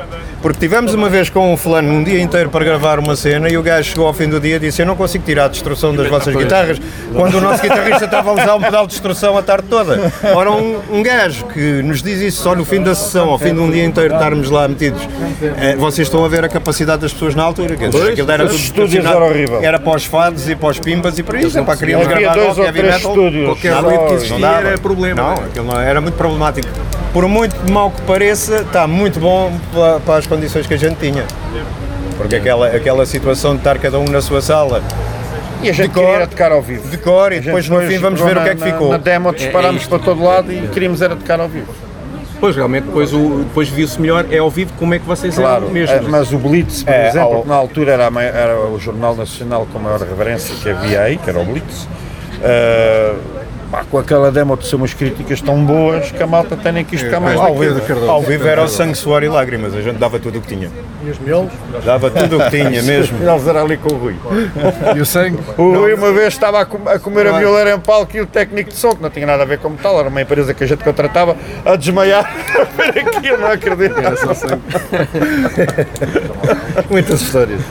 Porque 0.43 0.59
tivemos 0.59 0.93
uma 0.93 1.09
vez 1.09 1.31
com 1.31 1.55
um 1.55 1.57
fulano 1.57 1.89
um 1.89 2.03
dia 2.03 2.21
inteiro 2.21 2.51
para 2.51 2.65
gravar 2.65 2.99
uma 2.99 3.15
cena 3.15 3.49
e 3.49 3.57
o 3.57 3.63
gajo 3.63 3.91
chegou 3.91 4.07
ao 4.09 4.13
fim 4.13 4.29
do 4.29 4.41
dia 4.41 4.57
e 4.57 4.59
disse 4.59 4.83
eu 4.83 4.87
não 4.87 4.97
consigo 4.97 5.25
tirar 5.25 5.45
a 5.45 5.49
destrução 5.49 5.95
das 5.95 6.09
vossas 6.09 6.35
guitarras 6.35 6.81
quando 7.15 7.37
o 7.39 7.41
nosso 7.41 7.63
guitarrista 7.63 8.07
estava 8.07 8.31
a 8.31 8.33
usar 8.33 8.55
um 8.57 8.61
pedal 8.61 8.85
de 8.87 8.93
destrução 8.93 9.39
a 9.39 9.43
tarde 9.43 9.69
toda. 9.71 10.13
Ora, 10.35 10.51
um, 10.51 10.81
um 10.91 11.01
gajo 11.03 11.45
que 11.47 11.61
nos 11.83 12.03
diz 12.03 12.21
isso 12.21 12.43
só 12.43 12.57
no 12.57 12.65
fim 12.65 12.83
da 12.83 12.93
sessão, 12.95 13.31
ao 13.31 13.39
fim 13.39 13.55
de 13.55 13.61
um 13.61 13.71
dia 13.71 13.85
inteiro 13.85 14.15
estarmos 14.15 14.51
lá 14.51 14.67
metidos, 14.67 15.01
eh, 15.59 15.77
vocês 15.77 16.09
estão 16.09 16.25
a 16.25 16.29
ver 16.29 16.45
a 16.45 16.49
capacidade 16.49 17.03
das 17.03 17.13
pessoas 17.13 17.37
na 17.37 17.45
altura. 17.45 17.77
Dizer, 17.77 18.11
aquilo 18.11 18.31
era 18.31 18.45
tudo 18.47 18.57
estacionado. 18.57 19.17
era 19.17 19.25
horrível. 19.25 19.61
Era 19.63 19.79
para 19.79 19.97
os 19.97 20.05
fados 20.05 20.49
e 20.49 20.57
para 20.57 20.69
os 20.71 20.79
pimbas 20.81 21.19
e 21.19 21.23
para 21.23 21.41
isso. 21.41 21.57
É 21.57 21.63
para 21.63 21.77
queríamos 21.77 22.09
gravar 22.09 22.35
dois 22.35 22.59
ou 22.59 22.65
heavy 22.65 22.83
metal. 22.83 23.15
Qualquer 23.45 23.75
ruído 23.75 24.07
que 24.07 24.15
existia 24.15 24.47
era 24.49 24.79
problema. 24.79 25.23
Não, 25.23 25.33
aquilo 25.35 25.67
não- 25.67 25.81
era 25.81 26.01
muito 26.01 26.15
problemático. 26.17 26.69
Por 27.13 27.29
muito 27.29 27.55
mau 27.71 27.91
que 27.91 28.01
pareça, 28.03 28.59
está 28.63 28.87
muito 28.87 29.21
bom 29.21 29.53
pa- 29.75 30.01
para, 30.05 30.17
as 30.19 30.27
condições 30.27 30.67
que 30.67 30.75
a 30.75 30.79
gente 30.79 30.97
tinha. 30.97 31.25
Porque 32.17 32.37
aquela, 32.37 32.69
aquela 32.69 33.05
situação 33.05 33.53
de 33.53 33.59
estar 33.59 33.79
cada 33.79 33.99
um 33.99 34.05
na 34.05 34.21
sua 34.23 34.41
sala, 34.41 34.83
E 35.63 35.69
a 35.69 35.73
gente 35.73 35.89
De 35.91 35.95
cor. 35.95 36.07
queria 36.07 36.27
tocar 36.27 36.51
ao 36.53 36.61
vivo. 36.63 36.89
de 36.89 36.97
cor, 36.99 37.33
e 37.33 37.41
depois 37.41 37.69
no 37.69 37.81
fim 37.83 37.99
vamos 37.99 38.21
ver 38.21 38.37
o 38.37 38.43
que 38.43 38.49
é 38.49 38.55
que 38.55 38.61
na- 38.61 38.67
ficou. 38.67 38.89
Na 38.91 38.97
demo 38.97 39.33
disparámos 39.33 39.83
isto. 39.83 39.91
para 39.91 39.99
todo 40.01 40.23
lado 40.25 40.53
e 40.53 40.69
queríamos 40.69 41.01
era 41.03 41.15
tocar 41.15 41.39
ao 41.39 41.49
vivo. 41.49 41.73
Pois, 42.41 42.57
realmente, 42.57 42.87
depois, 42.87 43.13
o, 43.13 43.45
depois 43.45 43.69
viu-se 43.69 44.01
melhor, 44.01 44.27
é 44.29 44.39
ao 44.39 44.51
vivo 44.51 44.73
como 44.77 44.93
é 44.95 44.99
que 44.99 45.07
vocês 45.07 45.37
Claro, 45.37 45.65
eram 45.67 45.73
mesmo. 45.73 45.95
eh, 45.95 46.01
mas 46.09 46.33
o 46.33 46.39
Blitz, 46.39 46.83
por 46.83 46.93
É, 46.93 47.09
exemplo, 47.09 47.35
ao- 47.37 47.43
que 47.43 47.49
na 47.49 47.55
altura 47.55 47.93
era, 47.93 48.07
a 48.07 48.11
mai- 48.11 48.27
era 48.27 48.59
o 48.59 48.81
Jornal 48.81 49.15
Nacional 49.15 49.65
com 49.73 49.79
maior 49.79 50.01
reverência 50.01 50.53
que 50.61 50.69
havia 50.69 51.03
aí, 51.03 51.17
que 51.19 51.31
era 51.31 51.39
o 51.39 51.45
Blitz, 51.45 51.87
eh, 52.43 53.15
pá, 53.73 53.85
com 53.91 53.97
aquela 53.99 54.31
demo 54.31 54.55
de 54.55 54.67
ser 54.67 54.77
umas 54.77 54.93
críticas 54.93 55.41
tão 55.41 55.65
boas 55.65 56.13
que 56.13 56.23
a 56.23 56.27
malta 56.27 56.55
até 56.55 56.71
nem 56.71 56.85
quis 56.85 57.03
tocar 57.03 57.21
mais 57.21 57.41
Ao 57.41 57.57
vivo, 57.57 57.81
ao 58.07 58.21
vivo 58.23 58.47
era 58.47 58.63
o 58.63 58.69
sangue, 58.69 58.95
suor 58.95 59.23
e 59.23 59.29
lágrimas, 59.31 59.75
a 59.75 59.81
gente 59.81 59.97
dava 59.97 60.19
tudo 60.21 60.39
o 60.39 60.43
que 60.43 60.49
tinha. 60.49 60.71
E 61.03 61.09
os 61.11 61.19
miolos? 61.19 61.51
Dava 61.83 62.11
tudo 62.11 62.37
o 62.39 62.45
que 62.45 62.51
tinha 62.51 62.69
mesmo. 62.85 63.17
Eles 63.27 63.47
eram 63.47 63.65
ali 63.65 63.79
com 63.79 63.95
o 63.95 63.97
Rui. 63.97 64.15
E 64.95 65.01
o 65.01 65.07
sangue? 65.07 65.39
O 65.57 65.73
Rui 65.75 65.95
uma 65.95 66.13
vez 66.13 66.29
estava 66.35 66.61
a, 66.61 66.67
com- 66.67 66.87
a 66.87 66.99
comer 66.99 67.27
a 67.27 67.39
violeira 67.39 67.75
em 67.75 67.81
palco 67.81 68.15
e 68.15 68.21
o 68.21 68.27
técnico 68.27 68.69
de 68.71 68.77
som, 68.77 68.91
que 68.95 69.03
não 69.03 69.09
tinha 69.09 69.27
nada 69.27 69.43
a 69.43 69.47
ver 69.47 69.59
com 69.59 69.71
metal, 69.71 69.99
era 69.99 70.09
uma 70.09 70.21
empresa 70.21 70.53
que 70.53 70.63
a 70.63 70.67
gente 70.67 70.85
contratava, 70.85 71.35
a 71.65 71.75
desmaiar 71.75 72.29
a 72.55 72.65
ver 72.65 72.99
aquilo, 72.99 73.39
não 73.39 73.51
acredito. 73.51 73.95
Muitas 76.91 77.23
histórias. 77.23 77.63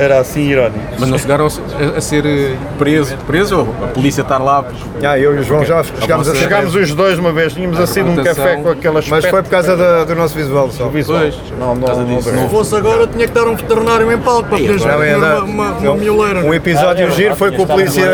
Era 0.00 0.18
assim 0.20 0.40
irónico. 0.48 0.78
Mas 0.98 1.08
não 1.10 1.18
chegaram 1.18 1.46
a, 1.46 1.98
a 1.98 2.00
ser 2.00 2.24
eh, 2.24 2.56
preso, 2.78 3.16
preso 3.26 3.58
ou 3.58 3.74
a 3.84 3.88
polícia 3.88 4.22
estar 4.22 4.38
lá? 4.38 4.64
Ah, 5.04 5.18
eu 5.18 5.36
e 5.36 5.40
o 5.40 5.42
João 5.42 5.62
já 5.64 5.82
chegámos 5.84 6.28
a. 6.28 6.34
Chegámos 6.34 6.74
os 6.74 6.94
dois 6.94 7.18
uma 7.18 7.32
vez, 7.32 7.52
tínhamos 7.52 7.78
assim 7.78 8.02
num 8.02 8.14
reputação- 8.14 8.44
café 8.44 8.56
com 8.62 8.70
aquelas 8.70 9.08
Mas 9.08 9.26
foi 9.26 9.42
por 9.42 9.50
causa 9.50 9.76
da- 9.76 10.04
do 10.04 10.14
nosso 10.14 10.34
visual 10.34 10.70
só. 10.70 10.88
Pois, 10.88 11.06
Não, 11.06 11.74
não, 11.74 11.74
não, 11.74 12.06
não. 12.06 12.20
Se 12.22 12.48
fosse 12.48 12.74
agora, 12.76 13.06
tinha 13.06 13.26
que 13.26 13.30
estar 13.38 13.46
um 13.46 13.54
veterinário 13.54 14.10
em 14.10 14.18
palco 14.18 14.48
para 14.48 14.58
poder 14.58 14.80
Não, 14.80 15.02
é 15.02 15.16
uma, 15.16 15.38
uma, 15.44 15.70
uma 15.72 15.96
mioleira. 15.96 16.40
Um 16.40 16.54
episódio 16.54 17.10
giro 17.12 17.36
foi 17.36 17.50
que 17.52 17.60
o 17.60 17.66
polícia, 17.66 18.04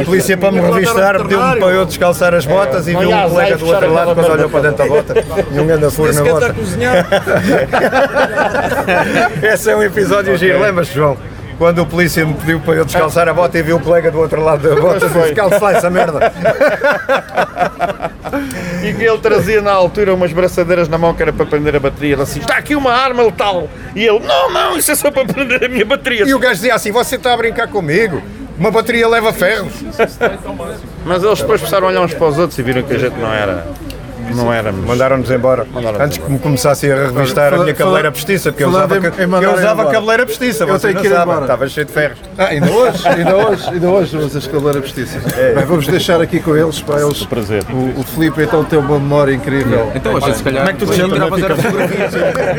o 0.00 0.04
polícia 0.04 0.36
para 0.36 0.52
me 0.52 0.60
revistar 0.60 1.16
pediu-me 1.22 1.56
para 1.60 1.68
eu 1.68 1.84
descalçar 1.86 2.34
as 2.34 2.44
botas 2.44 2.86
e 2.88 2.94
viu 2.94 3.08
um 3.10 3.30
colega 3.30 3.56
do 3.56 3.66
outro 3.66 3.92
lado 3.92 4.14
quando 4.14 4.30
olhou 4.32 4.50
para 4.50 4.60
dentro 4.60 4.76
da 4.78 4.86
bota 4.86 5.14
e 5.50 5.60
um 5.60 5.66
grande 5.66 5.90
furo 5.90 6.12
na 6.12 6.20
a 6.20 6.24
bota. 6.24 6.54
Esse 9.42 9.70
é 9.70 9.76
um 9.76 9.82
episódio 9.82 10.36
giro, 10.36 10.60
lembras-te, 10.60 10.94
João? 10.94 11.16
Quando 11.62 11.78
o 11.78 11.86
polícia 11.86 12.26
me 12.26 12.34
pediu 12.34 12.58
para 12.58 12.74
eu 12.74 12.84
descalçar 12.84 13.28
a 13.28 13.32
bota 13.32 13.56
e 13.56 13.62
vi 13.62 13.72
o 13.72 13.78
colega 13.78 14.10
do 14.10 14.18
outro 14.18 14.42
lado 14.42 14.68
da 14.68 14.74
bota 14.80 15.06
lá 15.60 15.72
essa 15.72 15.88
merda. 15.88 16.32
E 18.82 18.92
que 18.94 19.04
ele 19.04 19.18
trazia 19.18 19.62
na 19.62 19.70
altura 19.70 20.12
umas 20.12 20.32
braçadeiras 20.32 20.88
na 20.88 20.98
mão 20.98 21.14
que 21.14 21.22
era 21.22 21.32
para 21.32 21.46
prender 21.46 21.76
a 21.76 21.78
bateria. 21.78 22.14
Ele 22.14 22.22
assim, 22.22 22.40
está 22.40 22.56
aqui 22.56 22.74
uma 22.74 22.90
arma 22.90 23.22
letal. 23.22 23.68
E 23.94 24.04
ele, 24.04 24.18
não, 24.20 24.50
não, 24.50 24.76
isso 24.76 24.90
é 24.90 24.94
só 24.96 25.10
para 25.10 25.24
prender 25.24 25.64
a 25.64 25.68
minha 25.68 25.84
bateria. 25.84 26.24
E 26.24 26.34
o 26.34 26.38
gajo 26.38 26.54
dizia 26.54 26.74
assim, 26.74 26.90
você 26.90 27.14
está 27.14 27.32
a 27.32 27.36
brincar 27.36 27.68
comigo? 27.68 28.20
Uma 28.58 28.72
bateria 28.72 29.06
leva 29.06 29.32
ferros. 29.32 29.72
Mas 31.04 31.22
eles 31.22 31.38
depois 31.38 31.60
começaram 31.60 31.86
a 31.86 31.90
olhar 31.90 32.00
uns 32.00 32.14
para 32.14 32.26
os 32.26 32.38
outros 32.38 32.58
e 32.58 32.62
viram 32.62 32.82
que 32.82 32.94
a 32.94 32.98
gente 32.98 33.16
não 33.18 33.32
era. 33.32 33.66
Não 34.36 34.52
éramos. 34.52 34.84
Mandaram-nos 34.86 35.30
embora. 35.30 35.66
Antes 36.00 36.18
que 36.18 36.30
me 36.30 36.38
começassem 36.38 36.90
a 36.92 37.06
revistar 37.06 37.54
a 37.54 37.58
minha 37.58 37.74
cabeleira 37.74 38.12
postiça, 38.12 38.50
porque 38.52 38.64
eu 38.64 38.68
usava, 38.68 38.96
eu 38.96 39.54
usava 39.54 39.82
embora. 39.82 39.90
cabeleira 39.94 40.26
postiça, 40.26 40.64
Eu 40.64 40.78
tenho 40.78 40.96
que 41.00 41.06
ir 41.06 41.12
embora. 41.12 41.42
estava 41.42 41.68
cheio 41.68 41.86
de 41.86 41.92
ferros. 41.92 42.18
Ah, 42.38 42.44
ainda 42.46 42.70
hoje, 42.70 43.08
ainda 43.08 43.36
hoje, 43.36 43.68
ainda 43.68 43.88
hoje 43.90 44.16
usas 44.16 44.46
cabeleira 44.46 44.80
postiça. 44.80 45.18
Bem, 45.54 45.64
vamos 45.66 45.86
deixar 45.86 46.20
aqui 46.20 46.40
com 46.40 46.56
eles 46.56 46.80
para 46.80 47.00
eles. 47.02 47.24
Prazer. 47.24 47.62
O, 47.72 48.00
o 48.00 48.02
Filipe 48.02 48.42
então 48.42 48.64
tem 48.64 48.78
uma 48.78 48.98
memória 48.98 49.32
incrível. 49.34 49.90
Então 49.94 50.16
a 50.16 50.20
gente 50.20 50.36
se 50.38 50.42
calhar. 50.42 50.66
Como 50.66 50.70
é 50.70 50.72
que 50.78 50.86
tu 50.86 50.92
Sim, 50.92 51.08
tiravas 51.08 51.40
tiravas 51.40 51.58
a 51.58 51.62
fotografia? 51.68 52.06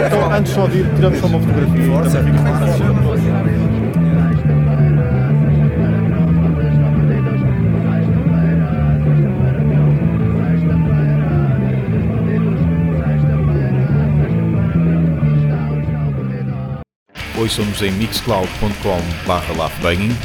Então, 0.07 0.33
antes 0.33 0.53
só 0.53 0.67
de 0.67 0.77
ir, 0.79 0.89
tiramos 0.95 1.19
só 1.19 1.27
uma 1.27 1.39
fotografia. 1.39 3.52
Ouçam-nos 17.43 17.81
em 17.81 17.91
mixcloud.com.br 17.91 19.57
laughbanging 19.57 20.15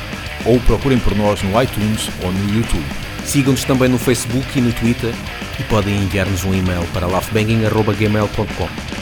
ou 0.47 0.61
procurem 0.61 1.01
por 1.01 1.17
nós 1.17 1.43
no 1.43 1.61
iTunes 1.61 2.09
ou 2.23 2.31
no 2.31 2.55
YouTube. 2.55 2.87
Sigam-nos 3.25 3.65
também 3.65 3.89
no 3.89 3.99
Facebook 3.99 4.57
e 4.57 4.61
no 4.61 4.73
Twitter 4.73 5.13
e 5.59 5.65
podem 5.65 5.97
enviar-nos 5.97 6.45
um 6.45 6.55
e-mail 6.55 6.87
para 6.95 7.09
laughbanging.gmail.com. 7.09 8.98